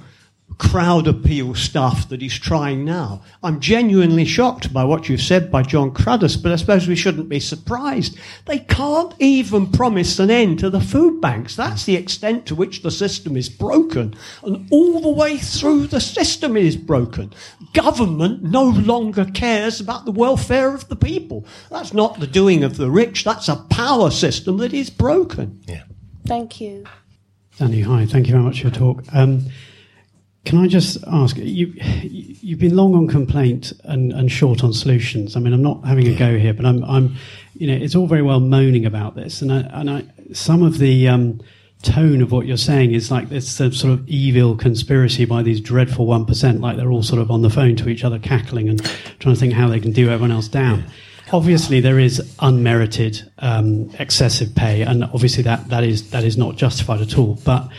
[0.57, 3.21] crowd appeal stuff that he's trying now.
[3.41, 7.29] I'm genuinely shocked by what you've said by Jon Cruddas, but I suppose we shouldn't
[7.29, 8.17] be surprised.
[8.45, 11.55] They can't even promise an end to the food banks.
[11.55, 14.15] That's the extent to which the system is broken.
[14.43, 17.33] And all the way through the system is broken.
[17.73, 21.45] Government no longer cares about the welfare of the people.
[21.69, 23.23] That's not the doing of the rich.
[23.23, 25.61] That's a power system that is broken.
[25.67, 25.83] Yeah.
[26.25, 26.85] Thank you.
[27.57, 28.05] Danny, hi.
[28.05, 29.03] Thank you very much for your talk.
[29.13, 29.45] Um,
[30.45, 31.73] can I just ask you?
[32.01, 35.35] You've been long on complaint and, and short on solutions.
[35.35, 37.15] I mean, I'm not having a go here, but I'm, I'm
[37.55, 40.79] you know, it's all very well moaning about this, and I, and I, some of
[40.79, 41.41] the um,
[41.81, 45.61] tone of what you're saying is like it's a sort of evil conspiracy by these
[45.61, 48.67] dreadful one percent, like they're all sort of on the phone to each other, cackling
[48.67, 48.83] and
[49.19, 50.83] trying to think how they can do everyone else down.
[51.31, 56.57] Obviously, there is unmerited um, excessive pay, and obviously that, that is that is not
[56.57, 57.37] justified at all.
[57.45, 57.69] But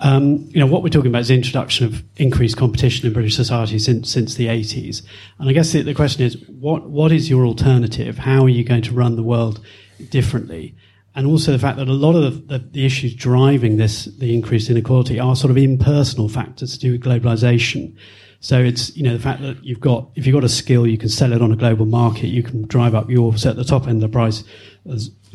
[0.00, 3.36] um, you know, what we're talking about is the introduction of increased competition in British
[3.36, 5.02] society since since the 80s.
[5.38, 8.18] And I guess the, the question is, what what is your alternative?
[8.18, 9.60] How are you going to run the world
[10.08, 10.74] differently?
[11.14, 14.34] And also the fact that a lot of the, the, the issues driving this, the
[14.34, 17.94] increased inequality, are sort of impersonal factors to do with globalization.
[18.40, 20.98] So it's you know the fact that you've got if you've got a skill, you
[20.98, 22.26] can sell it on a global market.
[22.28, 24.42] You can drive up your at the top end of the price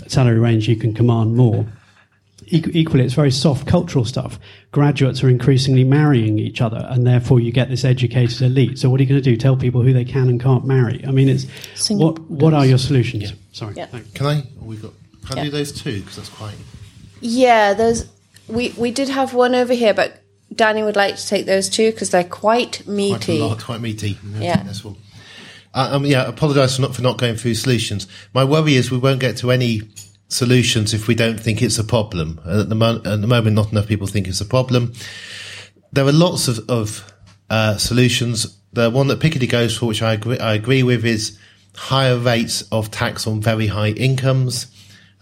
[0.07, 0.67] salary range.
[0.67, 1.65] You can command more
[2.49, 4.39] equally, it's very soft cultural stuff.
[4.71, 8.79] Graduates are increasingly marrying each other, and therefore you get this educated elite.
[8.79, 9.37] So, what are you going to do?
[9.37, 11.03] Tell people who they can and can't marry?
[11.07, 13.31] I mean, it's Single what what are your solutions?
[13.31, 13.37] Yeah.
[13.51, 13.75] Sorry.
[13.75, 13.87] Yeah.
[14.13, 14.43] Can I?
[14.59, 14.93] We got.
[15.27, 15.45] Can I Yeah.
[15.45, 15.99] do those two?
[16.01, 16.55] Because that's quite.
[17.21, 18.05] Yeah, there's
[18.47, 20.21] we we did have one over here, but
[20.55, 23.39] Danny would like to take those two because they're quite Quite meaty.
[23.39, 24.17] a lot, quite meaty.
[24.39, 24.63] Yeah.
[24.63, 24.95] This one.
[25.73, 28.07] Uh, um, yeah, I apologise for not for not going through solutions.
[28.33, 29.81] My worry is we won't get to any
[30.29, 32.39] solutions if we don't think it's a problem.
[32.43, 34.93] And at the, mo- at the moment, not enough people think it's a problem.
[35.93, 37.13] There are lots of, of
[37.49, 38.57] uh, solutions.
[38.73, 41.37] The one that Piketty goes for, which I agree, I agree with, is
[41.75, 44.67] higher rates of tax on very high incomes.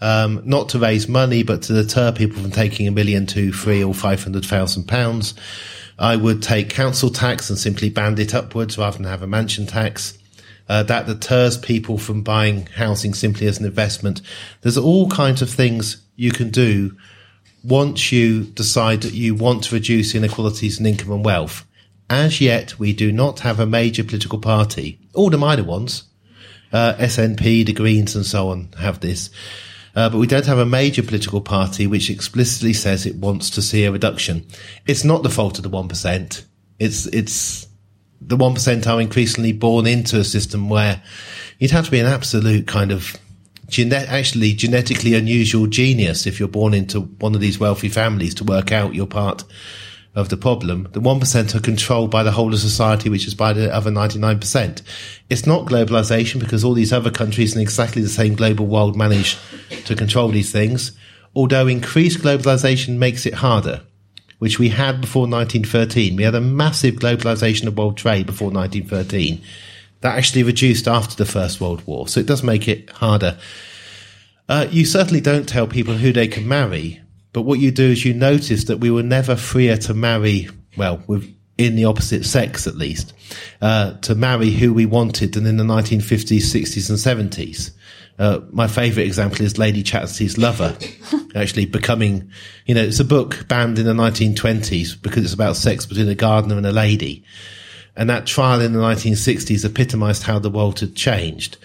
[0.00, 3.82] Um, not to raise money, but to deter people from taking a million to three
[3.82, 5.34] or five hundred thousand pounds.
[5.98, 9.66] I would take council tax and simply band it upwards rather than have a mansion
[9.66, 10.18] tax.
[10.68, 14.20] Uh, that deters people from buying housing simply as an investment.
[14.62, 16.96] There's all kinds of things you can do
[17.62, 21.64] once you decide that you want to reduce inequalities in income and wealth.
[22.08, 24.98] As yet, we do not have a major political party.
[25.14, 26.04] All the minor ones,
[26.72, 29.30] uh, SNP, the Greens, and so on, have this.
[29.96, 33.62] Uh, but we don't have a major political party which explicitly says it wants to
[33.62, 34.46] see a reduction.
[34.86, 36.44] It's not the fault of the 1%.
[36.78, 37.66] It's, it's,
[38.20, 41.02] the 1% are increasingly born into a system where
[41.58, 43.16] you'd have to be an absolute kind of
[43.68, 48.44] gene- actually genetically unusual genius if you're born into one of these wealthy families to
[48.44, 49.44] work out your part
[50.16, 50.88] of the problem.
[50.92, 54.82] The 1% are controlled by the whole of society, which is by the other 99%.
[55.30, 59.38] It's not globalization because all these other countries in exactly the same global world manage
[59.84, 60.98] to control these things.
[61.34, 63.82] Although increased globalization makes it harder,
[64.38, 66.16] which we had before 1913.
[66.16, 69.40] We had a massive globalization of world trade before 1913
[70.00, 72.06] that actually reduced after the First World War.
[72.08, 73.38] So it does make it harder.
[74.48, 77.00] Uh, you certainly don't tell people who they can marry,
[77.36, 80.48] but what you do is you notice that we were never freer to marry,
[80.78, 81.02] well,
[81.58, 83.12] in the opposite sex at least,
[83.60, 87.72] uh, to marry who we wanted than in the 1950s, 60s and 70s.
[88.18, 90.78] Uh, my favourite example is Lady Chatterley's Lover,
[91.34, 92.30] actually becoming,
[92.64, 96.14] you know, it's a book banned in the 1920s because it's about sex between a
[96.14, 97.22] gardener and a lady.
[97.96, 101.58] And that trial in the 1960s epitomised how the world had changed.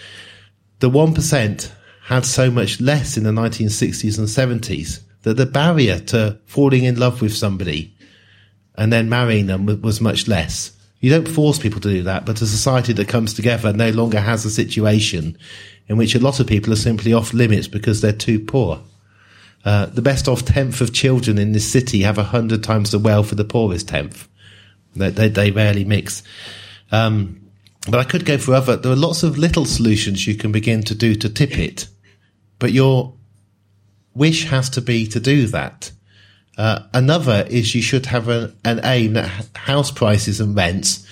[0.79, 1.71] The 1%
[2.03, 6.99] had so much less in the 1960s and 70s that the barrier to falling in
[6.99, 7.95] love with somebody
[8.75, 10.71] and then marrying them was much less.
[10.99, 14.19] You don't force people to do that, but a society that comes together no longer
[14.19, 15.37] has a situation
[15.87, 18.81] in which a lot of people are simply off limits because they're too poor.
[19.65, 22.99] Uh, the best off tenth of children in this city have a hundred times the
[22.99, 24.27] wealth of the poorest tenth.
[24.95, 26.23] They, they, they rarely mix.
[26.91, 27.41] Um,
[27.89, 28.77] but I could go for other.
[28.77, 31.87] There are lots of little solutions you can begin to do to tip it,
[32.59, 33.13] but your
[34.13, 35.91] wish has to be to do that.
[36.57, 41.07] Uh, another is you should have a, an aim that house prices and rents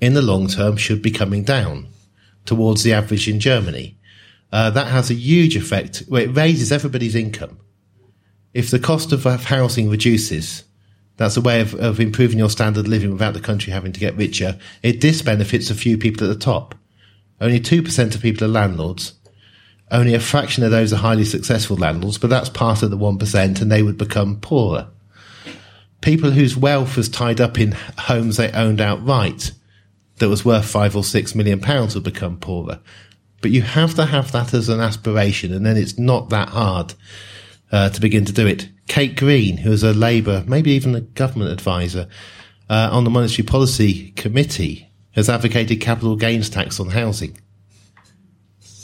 [0.00, 1.88] in the long term should be coming down
[2.44, 3.98] towards the average in Germany.
[4.52, 6.04] Uh, that has a huge effect.
[6.08, 7.58] Well, it raises everybody's income.
[8.52, 10.62] If the cost of housing reduces,
[11.16, 14.00] that's a way of, of improving your standard of living without the country having to
[14.00, 14.58] get richer.
[14.82, 16.76] It disbenefits a few people at the top.
[17.40, 19.14] Only 2% of people are landlords.
[19.90, 23.60] Only a fraction of those are highly successful landlords, but that's part of the 1%
[23.60, 24.88] and they would become poorer.
[26.00, 29.52] People whose wealth was tied up in homes they owned outright
[30.18, 32.80] that was worth five or six million pounds would become poorer.
[33.40, 36.94] But you have to have that as an aspiration and then it's not that hard
[37.70, 38.68] uh, to begin to do it.
[38.86, 42.08] Kate Green, who is a Labour, maybe even a government advisor
[42.70, 47.38] uh, on the Monetary Policy Committee, has advocated capital gains tax on housing,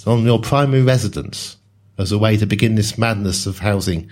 [0.06, 1.56] on your primary residence,
[1.98, 4.10] as a way to begin this madness of housing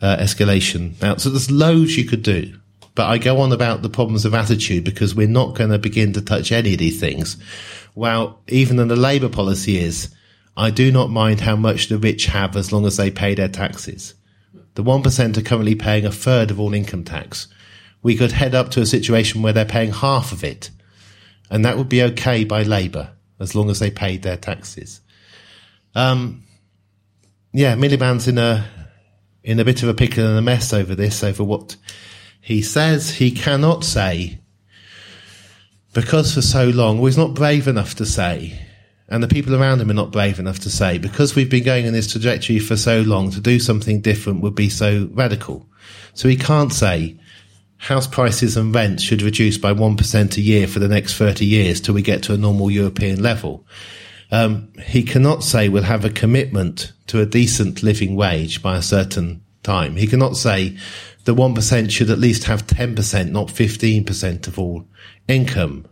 [0.00, 1.00] uh, escalation.
[1.00, 2.58] Now, so there's loads you could do,
[2.94, 6.12] but I go on about the problems of attitude because we're not going to begin
[6.14, 7.36] to touch any of these things.
[7.94, 10.14] Well, even in the Labour policy is,
[10.56, 13.48] I do not mind how much the rich have as long as they pay their
[13.48, 14.14] taxes.
[14.74, 17.48] The 1% are currently paying a third of all income tax.
[18.02, 20.70] We could head up to a situation where they're paying half of it.
[21.50, 25.00] And that would be okay by Labour as long as they paid their taxes.
[25.94, 26.44] Um,
[27.52, 28.66] yeah, Miliband's in a,
[29.42, 31.76] in a bit of a pickle and a mess over this, over what
[32.40, 33.10] he says.
[33.10, 34.40] He cannot say,
[35.92, 38.58] because for so long, well, he's not brave enough to say
[39.12, 41.84] and the people around him are not brave enough to say because we've been going
[41.84, 45.68] in this trajectory for so long to do something different would be so radical.
[46.14, 47.20] So he can't say
[47.76, 51.78] house prices and rents should reduce by 1% a year for the next 30 years
[51.78, 53.66] till we get to a normal European level.
[54.32, 58.82] Um, he cannot say we'll have a commitment to a decent living wage by a
[58.82, 59.94] certain time.
[59.94, 60.76] He cannot say
[61.24, 64.86] the 1% should at least have 10%, not 15% of all
[65.28, 65.86] income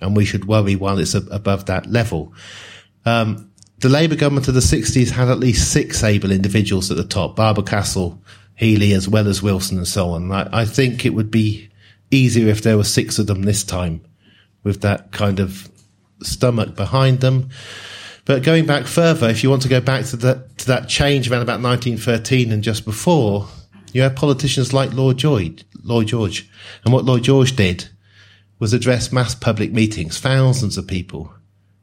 [0.00, 2.32] and we should worry while it's above that level.
[3.04, 7.04] Um, the Labour government of the 60s had at least six able individuals at the
[7.04, 8.22] top, Barbara Castle,
[8.54, 10.30] Healey, as well as Wilson and so on.
[10.32, 11.70] I, I think it would be
[12.10, 14.02] easier if there were six of them this time
[14.62, 15.68] with that kind of
[16.22, 17.50] stomach behind them.
[18.24, 21.30] But going back further, if you want to go back to that, to that change
[21.30, 23.48] around about 1913 and just before,
[23.92, 26.50] you had politicians like Lord George, Lloyd George.
[26.84, 27.88] And what Lord George did
[28.58, 31.32] was address mass public meetings, thousands of people,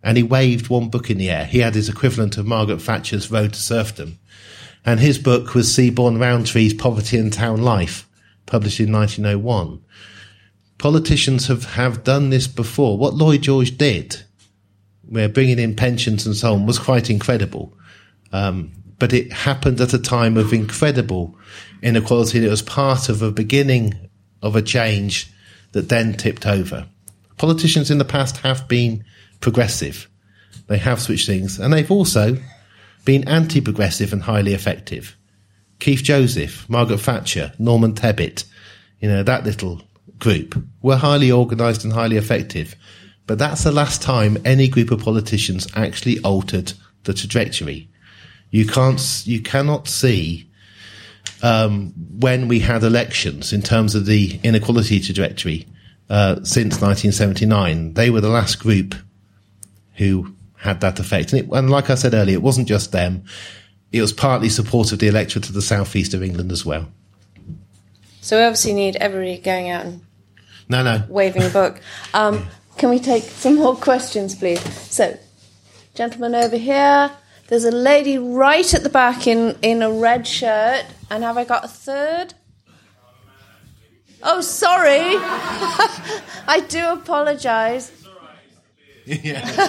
[0.03, 1.45] and he waved one book in the air.
[1.45, 4.19] He had his equivalent of Margaret Thatcher's Road to Serfdom.
[4.85, 8.07] And his book was Seebohm Rowntree's Poverty and Town Life,
[8.45, 9.81] published in 1901.
[10.83, 12.97] Politicians have, have done this before.
[12.97, 14.21] What Lloyd George did,
[15.07, 17.73] where bringing in pensions and so on, was quite incredible.
[18.33, 21.37] Um, but it happened at a time of incredible
[21.81, 22.45] inequality.
[22.45, 24.09] It was part of a beginning
[24.41, 25.31] of a change
[25.71, 26.85] that then tipped over.
[27.37, 29.05] Politicians in the past have been
[29.39, 30.09] progressive.
[30.67, 32.35] They have switched things, and they've also
[33.05, 35.15] been anti progressive and highly effective.
[35.79, 38.43] Keith Joseph, Margaret Thatcher, Norman Tebbit,
[38.99, 39.81] you know, that little
[40.19, 42.75] group were highly organised and highly effective.
[43.25, 46.73] But that's the last time any group of politicians actually altered
[47.03, 47.89] the trajectory.
[48.51, 50.49] You can't, you cannot see
[51.41, 55.67] um, when we had elections in terms of the inequality trajectory
[56.09, 57.93] uh, since 1979.
[57.93, 58.95] They were the last group
[59.95, 61.33] who had that effect.
[61.33, 63.23] And, it, and, like I said earlier, it wasn't just them.
[63.91, 66.87] It was partly support of the electorate of the southeast of England as well.
[68.23, 70.01] So we obviously need everybody going out and
[70.69, 71.03] no, no.
[71.09, 71.81] waving a book.
[72.13, 72.47] Um,
[72.77, 74.61] can we take some more questions, please?
[74.89, 75.19] So,
[75.93, 77.11] gentleman over here.
[77.49, 80.85] There's a lady right at the back in, in a red shirt.
[81.11, 82.33] And have I got a third?
[84.23, 85.01] Oh, sorry.
[86.47, 87.91] I do apologise.
[89.05, 89.41] Yeah.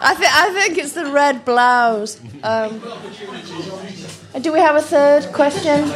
[0.00, 2.18] I, th- I think it's the red blouse.
[2.42, 2.80] Um,
[4.40, 5.88] do we have a third question?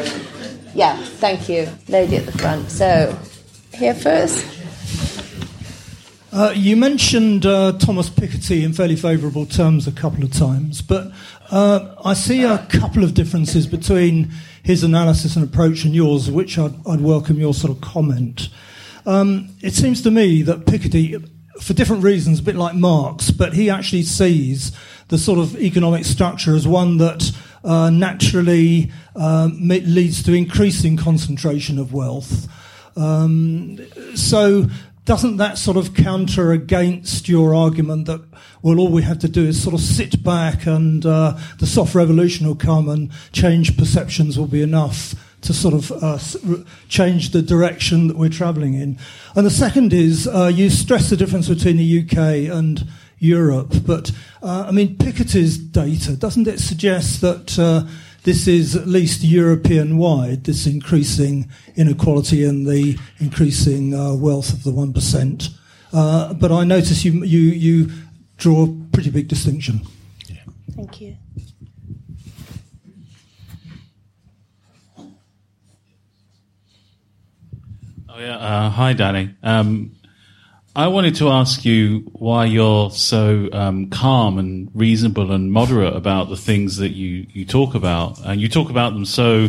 [0.74, 1.69] Yeah, thank you.
[1.89, 2.70] Lady at the front.
[2.70, 3.19] So,
[3.74, 4.47] here first.
[6.31, 11.10] Uh, you mentioned uh, Thomas Piketty in fairly favourable terms a couple of times, but
[11.51, 14.31] uh, I see a couple of differences between
[14.62, 18.51] his analysis and approach and yours, which I'd, I'd welcome your sort of comment.
[19.06, 21.28] Um, it seems to me that Piketty,
[21.60, 24.77] for different reasons, a bit like Marx, but he actually sees
[25.09, 27.32] the sort of economic structure as one that
[27.69, 32.49] uh, naturally um, leads to increasing concentration of wealth.
[32.97, 33.78] Um,
[34.15, 34.66] so
[35.05, 38.23] doesn't that sort of counter against your argument that
[38.62, 41.95] well all we have to do is sort of sit back and uh, the soft
[41.95, 46.19] revolution will come and change perceptions will be enough to sort of uh,
[46.89, 48.99] change the direction that we're travelling in.
[49.36, 52.89] And the second is uh, you stress the difference between the UK and
[53.19, 54.12] Europe, but
[54.43, 57.85] uh, I mean Piketty's data doesn't it suggest that uh,
[58.24, 64.62] this is at least European wide, this increasing inequality and the increasing uh, wealth of
[64.62, 65.51] the one percent?
[65.93, 67.90] Uh, but I notice you you you
[68.36, 69.81] draw a pretty big distinction.
[70.77, 71.16] Thank you.
[78.09, 78.36] Oh yeah.
[78.36, 79.35] Uh, hi, Danny.
[79.43, 79.98] Um,
[80.78, 86.28] I wanted to ask you why you're so um, calm and reasonable and moderate about
[86.28, 89.48] the things that you, you talk about, and you talk about them so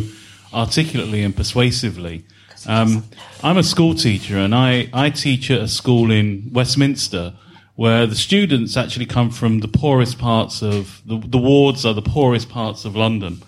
[0.52, 2.24] articulately and persuasively.
[2.66, 3.04] Um,
[3.44, 7.34] I'm a school teacher, and I, I teach at a school in Westminster
[7.76, 12.02] where the students actually come from the poorest parts of the, the wards are the
[12.02, 13.40] poorest parts of London,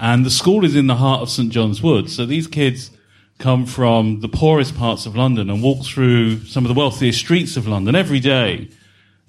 [0.00, 2.10] and the school is in the heart of St John's Wood.
[2.10, 2.90] So these kids
[3.38, 7.56] come from the poorest parts of London and walk through some of the wealthiest streets
[7.56, 8.70] of London every day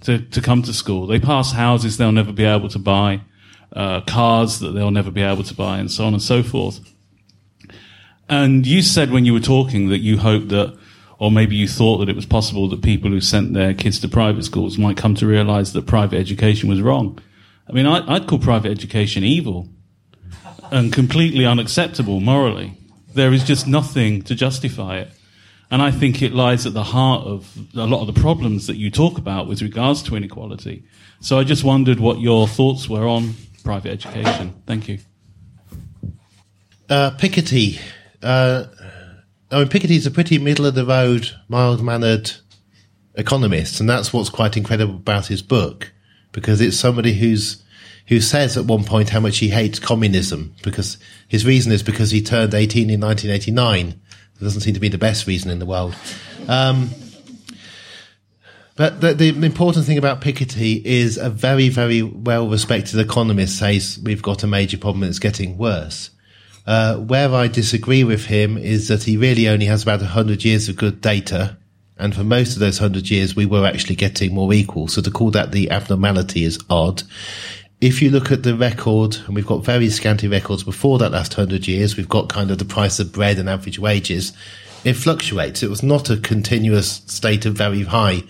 [0.02, 1.08] to, to come to school.
[1.08, 3.22] They pass houses they'll never be able to buy,
[3.74, 6.80] uh, cars that they'll never be able to buy, and so on and so forth.
[8.30, 10.78] And you said when you were talking that you hoped that,
[11.18, 14.08] or maybe you thought that it was possible that people who sent their kids to
[14.08, 17.20] private schools might come to realize that private education was wrong.
[17.68, 19.70] I mean, I, I'd call private education evil
[20.72, 22.78] and completely unacceptable morally.
[23.16, 25.10] There is just nothing to justify it.
[25.72, 28.78] And I think it lies at the heart of a lot of the problems that
[28.78, 30.84] you talk about with regards to inequality.
[31.22, 33.34] So I just wondered what your thoughts were on
[33.64, 34.62] private education.
[34.68, 35.00] Thank you.
[36.88, 37.80] Uh, Piketty.
[38.22, 38.66] Uh,
[39.50, 42.32] I mean, Piketty's a pretty middle of the road, mild mannered
[43.16, 45.94] economist, and that's what's quite incredible about his book,
[46.32, 47.64] because it's somebody who's
[48.08, 52.12] who says at one point how much he hates communism, because his reason is because
[52.12, 53.88] he turned 18 in 1989.
[53.88, 55.96] It doesn't seem to be the best reason in the world.
[56.48, 56.90] Um,
[58.76, 64.00] but the, the important thing about Piketty is a very, very well respected economist says
[64.04, 66.10] we've got a major problem and it's getting worse.
[66.68, 70.68] Uh, where I disagree with him is that he really only has about 100 years
[70.68, 71.58] of good data.
[71.98, 74.90] And for most of those 100 years, we were actually getting more equal.
[74.90, 77.04] So to call that the abnormality is odd.
[77.86, 81.38] If you look at the record, and we've got very scanty records before that last
[81.38, 84.34] 100 years, we've got kind of the price of bread and average wages.
[84.84, 85.62] It fluctuates.
[85.62, 88.24] It was not a continuous state of very high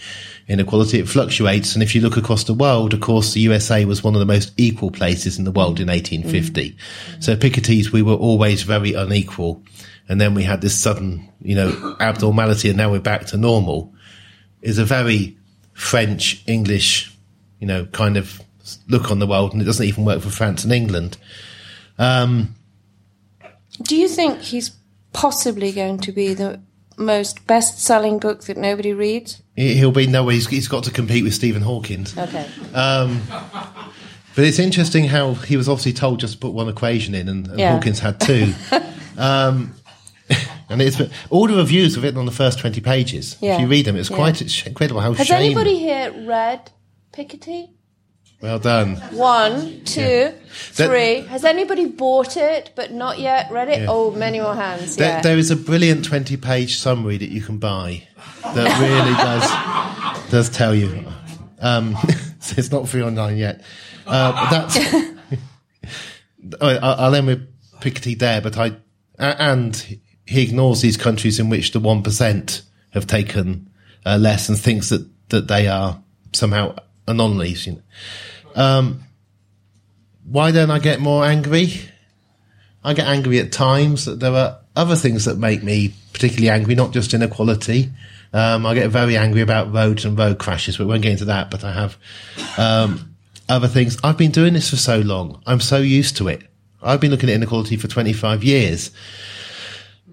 [0.50, 1.00] inequality.
[1.00, 1.74] It fluctuates.
[1.74, 4.26] And if you look across the world, of course, the USA was one of the
[4.26, 6.72] most equal places in the world in 1850.
[6.72, 7.24] Mm.
[7.24, 9.64] So Piketty's, we were always very unequal.
[10.10, 13.94] And then we had this sudden, you know, abnormality and now we're back to normal
[14.62, 15.38] is a very
[15.72, 17.16] French, English,
[17.62, 18.42] you know, kind of
[18.88, 19.54] look on the world.
[19.54, 21.18] And it doesn't even work for France and England.
[21.98, 22.56] Um,
[23.82, 24.72] Do you think he's
[25.14, 26.60] possibly going to be the
[26.98, 29.42] most best-selling book that nobody reads?
[29.56, 30.28] He'll be no.
[30.30, 32.06] He's, he's got to compete with Stephen Hawking.
[32.18, 32.48] Okay.
[32.74, 33.22] Um,
[34.36, 37.48] but it's interesting how he was obviously told just to put one equation in, and,
[37.48, 37.74] and Yeah.
[37.76, 38.54] Hawkins had two.
[39.18, 39.74] um,
[40.70, 43.38] and it's all the reviews are written on the first twenty pages.
[43.40, 43.56] Yeah.
[43.56, 44.16] If you read them, it's Yeah.
[44.18, 45.38] quite incredible how Has shame.
[45.38, 46.72] anybody here read
[47.14, 47.70] Piketty?
[48.42, 48.96] Well done.
[49.12, 50.02] One, two,
[50.76, 51.22] That- three.
[51.28, 53.80] Has anybody bought it but not yet read it?
[53.82, 53.88] Yeah.
[53.90, 54.98] Oh, many more hands.
[54.98, 55.22] There, yeah.
[55.22, 58.08] there is a brilliant twenty-page summary that you can buy
[58.44, 59.16] that really
[60.28, 61.06] does does tell you.
[61.60, 61.96] Um,
[62.40, 63.64] so it's not free online yet.
[64.06, 64.78] Uh, that's.
[66.62, 67.48] I- I'll end with
[67.82, 68.76] Piketty there, but I
[69.18, 69.76] and
[70.28, 73.70] he ignores these countries in which the one percent have taken
[74.06, 76.00] uh, less and thinks that that they are
[76.34, 76.76] somehow
[77.08, 77.68] anomalies.
[77.68, 78.62] You know.
[78.62, 79.04] Um,
[80.24, 81.82] why don't I get more angry?
[82.84, 84.06] I get angry at times.
[84.06, 87.92] That there are other things that make me particularly angry, not just inequality.
[88.34, 91.26] Um, I get very angry about roads and road crashes, but we won't get into
[91.26, 91.52] that.
[91.52, 91.98] But I have
[92.58, 93.16] um,
[93.48, 93.98] other things.
[94.04, 95.42] I've been doing this for so long.
[95.46, 96.42] I'm so used to it.
[96.82, 98.92] I've been looking at inequality for 25 years.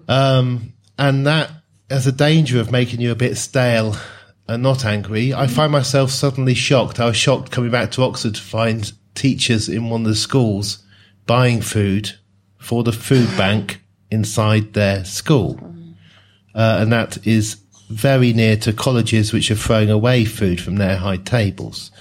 [0.07, 1.51] Um, and that
[1.89, 3.95] has a danger of making you a bit stale
[4.47, 5.33] and not angry.
[5.33, 6.99] I find myself suddenly shocked.
[6.99, 10.83] I was shocked coming back to Oxford to find teachers in one of the schools
[11.25, 12.13] buying food
[12.57, 15.59] for the food bank inside their school.
[16.53, 17.55] Uh, and that is
[17.89, 21.91] very near to colleges which are throwing away food from their high tables.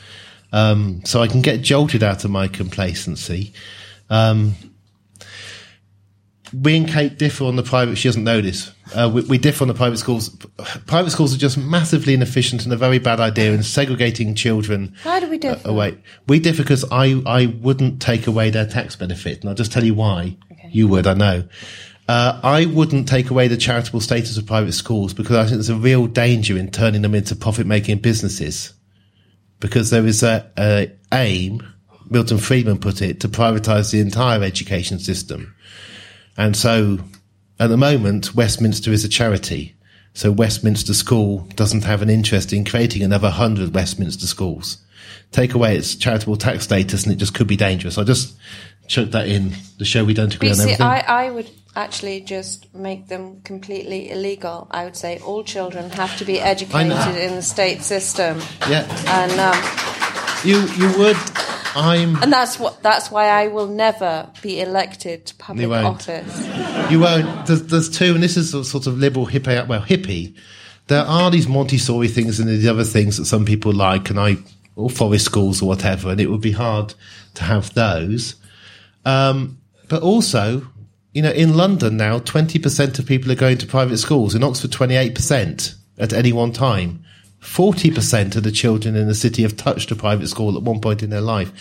[0.53, 3.53] Um, so I can get jolted out of my complacency.
[4.11, 4.55] Um,
[6.53, 7.97] we and Kate differ on the private.
[7.97, 8.73] She doesn't know this.
[8.95, 10.29] Uh, we, we differ on the private schools.
[10.87, 15.21] Private schools are just massively inefficient and a very bad idea in segregating children How
[15.21, 15.69] do we differ?
[15.69, 15.99] away.
[16.29, 19.85] We differ because I, I wouldn't take away their tax benefit, and I'll just tell
[19.85, 20.37] you why.
[20.71, 21.45] You would, I know.
[22.09, 25.69] Uh, I wouldn't take away the charitable status of private schools because I think there's
[25.69, 28.75] a real danger in turning them into profit-making businesses.
[29.61, 31.63] Because there is a, a aim,
[32.11, 35.52] Milton Friedman put it, to privatise the entire education system.
[36.37, 36.99] And so,
[37.59, 39.75] at the moment, Westminster is a charity.
[40.15, 44.79] So Westminster School doesn't have an interest in creating another hundred Westminster schools.
[45.31, 47.97] Take away its charitable tax status, and it just could be dangerous.
[47.97, 48.37] I just
[48.87, 50.05] chuck that in the show.
[50.05, 50.87] We don't agree But on see, everything.
[50.87, 54.69] I, I would actually just make them completely illegal.
[54.71, 59.33] I would say all children have to be educated in the state system, yeah, and
[59.41, 60.12] um,
[60.45, 61.17] you you would.
[61.75, 62.17] I'm.
[62.23, 65.87] and that's what that's why I will never be elected to public You won't.
[65.87, 66.91] office.
[66.91, 67.47] You won't.
[67.47, 69.67] There's, there's two, and this is a sort of liberal hippie.
[69.67, 70.37] Well, hippie.
[70.89, 74.37] There are these Montessori things and these other things that some people like, and I
[74.77, 76.95] or forest schools or whatever, and it would be hard
[77.35, 78.35] to have those.
[79.05, 79.59] Um,
[79.89, 80.67] but also,
[81.13, 84.35] you know, in London now, twenty percent of people are going to private schools.
[84.35, 87.05] In Oxford, twenty-eight percent at any one time.
[87.43, 90.81] Forty percent of the children in the city have touched a private school at one
[90.81, 91.53] point in their life.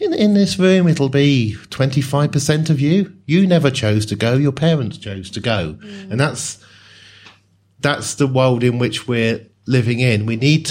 [0.00, 3.14] In, in this room, it'll be 25% of you.
[3.26, 4.34] You never chose to go.
[4.34, 5.78] Your parents chose to go.
[5.82, 6.64] And that's,
[7.80, 10.24] that's the world in which we're living in.
[10.24, 10.70] We need,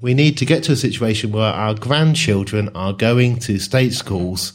[0.00, 4.52] we need to get to a situation where our grandchildren are going to state schools,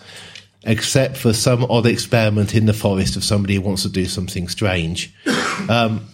[0.63, 4.47] except for some odd experiment in the forest of somebody who wants to do something
[4.47, 5.13] strange.
[5.67, 6.07] Um,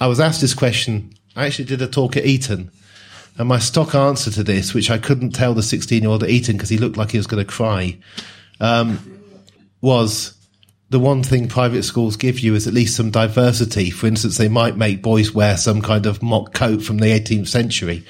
[0.00, 1.14] I was asked this question.
[1.36, 2.70] I actually did a talk at Eton.
[3.38, 6.30] And my stock answer to this, which I couldn't tell the 16 year old at
[6.30, 7.98] Eton because he looked like he was going to cry,
[8.60, 8.98] um,
[9.80, 10.34] was
[10.90, 13.90] the one thing private schools give you is at least some diversity.
[13.90, 17.48] For instance, they might make boys wear some kind of mock coat from the 18th
[17.48, 18.04] century.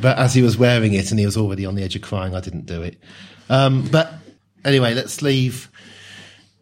[0.00, 2.34] But as he was wearing it and he was already on the edge of crying,
[2.34, 2.96] I didn't do it.
[3.50, 4.12] Um, but
[4.64, 5.68] anyway, let's leave.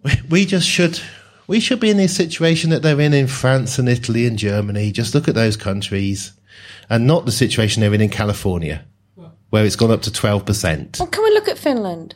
[0.03, 0.99] We- We just should.
[1.51, 4.93] We should be in this situation that they're in in France and Italy and Germany.
[4.93, 6.33] Just look at those countries
[6.89, 8.85] and not the situation they're in in California,
[9.49, 11.01] where it's gone up to 12%.
[11.01, 12.15] Well, can we look at Finland?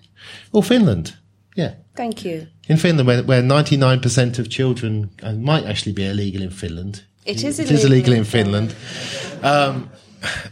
[0.53, 1.17] Well, Finland.
[1.57, 1.75] Yeah.
[1.97, 2.47] Thank you.
[2.69, 7.03] In Finland, where, where 99% of children uh, might actually be illegal in Finland.
[7.25, 8.75] It is It is illegal illegal in in Finland.
[9.43, 9.91] Um,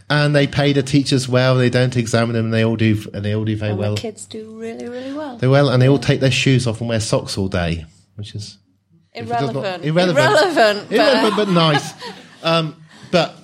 [0.09, 1.55] and they pay the teachers well.
[1.55, 2.45] They don't examine them.
[2.47, 2.97] And they all do.
[3.13, 3.95] And they all do very And well.
[3.95, 5.37] the kids do really, really well.
[5.37, 7.85] They well, and they all take their shoes off and wear socks all day,
[8.17, 8.57] which is
[9.13, 9.85] does not- Irrelevant.
[9.85, 11.93] irrelevant, Irrelevant, but- irrelevant, but nice.
[12.45, 12.75] Um,
[13.09, 13.37] but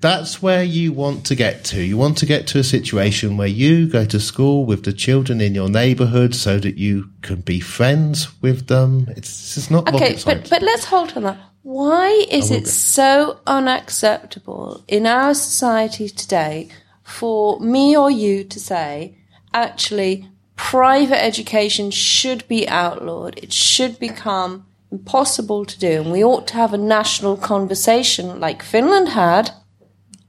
[0.00, 1.80] that's where you want to get to.
[1.80, 5.40] You want to get to a situation where you go to school with the children
[5.40, 9.06] in your neighbourhood, so that you can be friends with them.
[9.16, 11.38] It's it's not Okay, but but let's hold on that.
[11.62, 12.70] Why is it go.
[12.70, 16.68] so unacceptable in our society today
[17.04, 19.16] for me or you to say,
[19.54, 23.38] actually, private education should be outlawed?
[23.42, 28.62] It should become impossible to do, and we ought to have a national conversation like
[28.62, 29.50] Finland had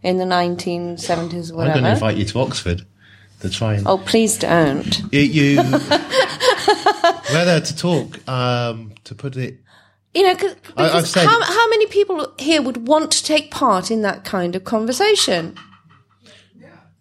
[0.01, 2.85] in the 1970s or I'm going to invite you to Oxford
[3.41, 3.87] to try and.
[3.87, 5.01] Oh, please don't.
[5.11, 5.55] You, you
[7.31, 8.27] we're there to talk.
[8.27, 9.59] Um, to put it
[10.13, 13.23] You know, 'cause- I- I've because said- how, how many people here would want to
[13.23, 15.55] take part in that kind of conversation?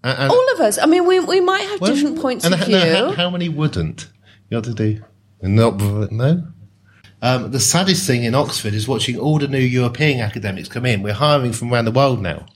[0.04, 0.78] And, All of us.
[0.78, 2.76] I mean, we, we might have Well, different points of view.
[2.76, 4.10] no, how, how many wouldn't?
[4.50, 5.02] You ought to do.
[5.42, 5.80] Not,
[6.12, 6.46] no.
[7.22, 11.02] Um, the saddest thing in Oxford is watching all the new European academics come in.
[11.02, 12.46] We're hiring from around the world now.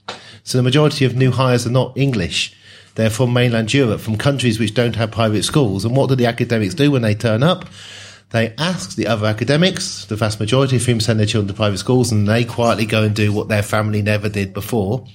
[0.43, 2.55] So the majority of new hires are not English.
[2.95, 5.85] They're from mainland Europe, from countries which don't have private schools.
[5.85, 7.65] And what do the academics do when they turn up?
[8.31, 11.79] They ask the other academics, the vast majority of whom send their children to private
[11.79, 15.05] schools, and they quietly go and do what their family never did before.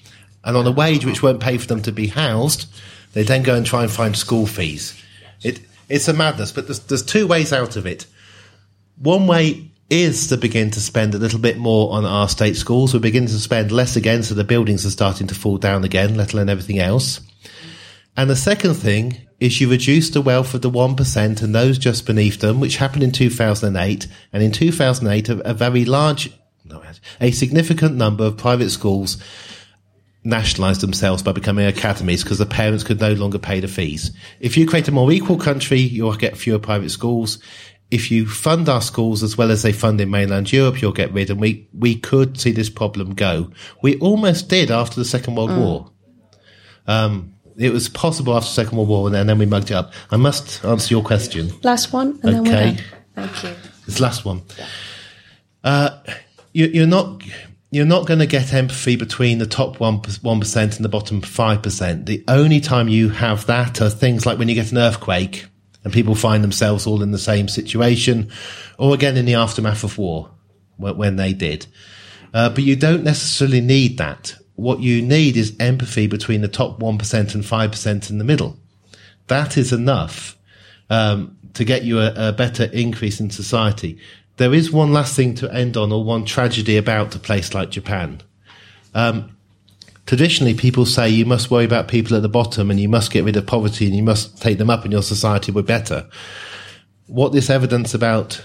[0.45, 2.67] And on a wage which won't pay for them to be housed,
[3.13, 5.01] they then go and try and find school fees.
[5.43, 8.07] It, it's a madness, but there's, there's two ways out of it.
[8.99, 12.93] One way is to begin to spend a little bit more on our state schools.
[12.93, 16.17] We're beginning to spend less again, so the buildings are starting to fall down again,
[16.17, 17.21] let alone everything else.
[18.17, 22.07] And the second thing is you reduce the wealth of the 1% and those just
[22.07, 24.07] beneath them, which happened in 2008.
[24.33, 26.31] And in 2008, a, a very large,
[26.65, 26.83] no,
[27.21, 29.19] a significant number of private schools
[30.25, 34.11] nationalised themselves by becoming academies because the parents could no longer pay the fees.
[34.41, 37.39] If you create a more equal country, you'll get fewer private schools.
[37.91, 41.13] If you fund our schools as well as they fund in mainland Europe, you'll get
[41.13, 43.51] rid, and we, we could see this problem go.
[43.83, 45.59] We almost did after the Second World Mm.
[45.59, 45.91] War.
[46.87, 49.93] Um, it was possible after the Second World War, and then, we mugged it up.
[50.11, 51.53] I must answer your question.
[51.63, 52.77] Last one, and then we're Okay.
[53.15, 53.29] done.
[53.29, 53.51] Thank you.
[53.87, 54.43] This last one.
[55.63, 55.91] Uh,
[56.53, 57.23] you, you're not
[57.75, 61.21] you're not going to get empathy between the top one one percent and the bottom
[61.21, 62.07] five percent.
[62.07, 65.47] The only time you have that are things like when you get an earthquake
[65.83, 68.31] and people find themselves all in the same situation,
[68.79, 70.31] or again in the aftermath of war
[70.77, 71.67] when they did.
[72.33, 74.37] Uh, but you don't necessarily need that.
[74.55, 78.57] What you need is empathy between the top 1% and 5% in the middle.
[79.27, 80.39] That is enough
[80.91, 83.99] um, to get you a, a better increase in society.
[84.37, 87.71] There is one last thing to end on, or one tragedy about a place like
[87.71, 88.21] Japan.
[88.93, 89.37] Um,
[90.07, 93.25] traditionally, people say you must worry about people at the bottom and you must get
[93.25, 96.09] rid of poverty and you must take them up and your society will be better.
[97.07, 98.43] What this evidence about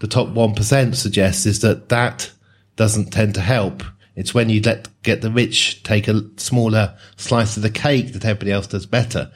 [0.00, 2.30] the top 1% suggests is that that
[2.76, 3.82] doesn't tend to help.
[4.14, 8.24] It's when you let get the rich take a smaller slice of the cake that
[8.24, 9.30] everybody else does better.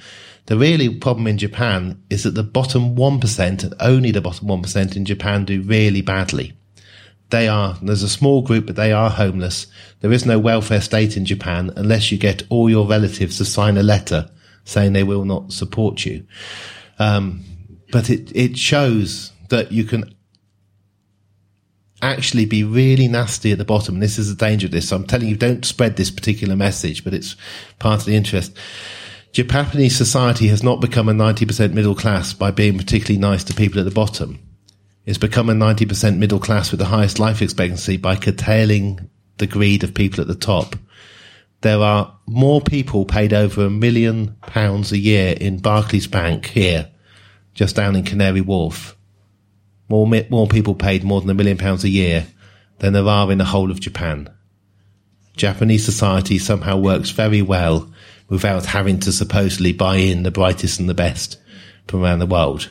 [0.46, 4.96] The really problem in Japan is that the bottom 1% and only the bottom 1%
[4.96, 6.54] in Japan do really badly.
[7.30, 9.68] They are, there's a small group, but they are homeless.
[10.00, 13.76] There is no welfare state in Japan unless you get all your relatives to sign
[13.76, 14.28] a letter
[14.64, 16.26] saying they will not support you.
[16.98, 17.44] Um,
[17.92, 20.14] but it, it shows that you can
[22.02, 24.00] actually be really nasty at the bottom.
[24.00, 24.88] This is the danger of this.
[24.88, 27.36] So I'm telling you, don't spread this particular message, but it's
[27.78, 28.56] part of the interest.
[29.32, 33.78] Japanese society has not become a 90% middle class by being particularly nice to people
[33.78, 34.40] at the bottom.
[35.06, 39.08] It's become a 90% middle class with the highest life expectancy by curtailing
[39.38, 40.74] the greed of people at the top.
[41.60, 46.90] There are more people paid over a million pounds a year in Barclays Bank here,
[47.54, 48.96] just down in Canary Wharf.
[49.88, 52.26] More, more people paid more than a million pounds a year
[52.78, 54.28] than there are in the whole of Japan.
[55.36, 57.90] Japanese society somehow works very well
[58.30, 61.36] without having to supposedly buy in the brightest and the best
[61.86, 62.70] from around the world.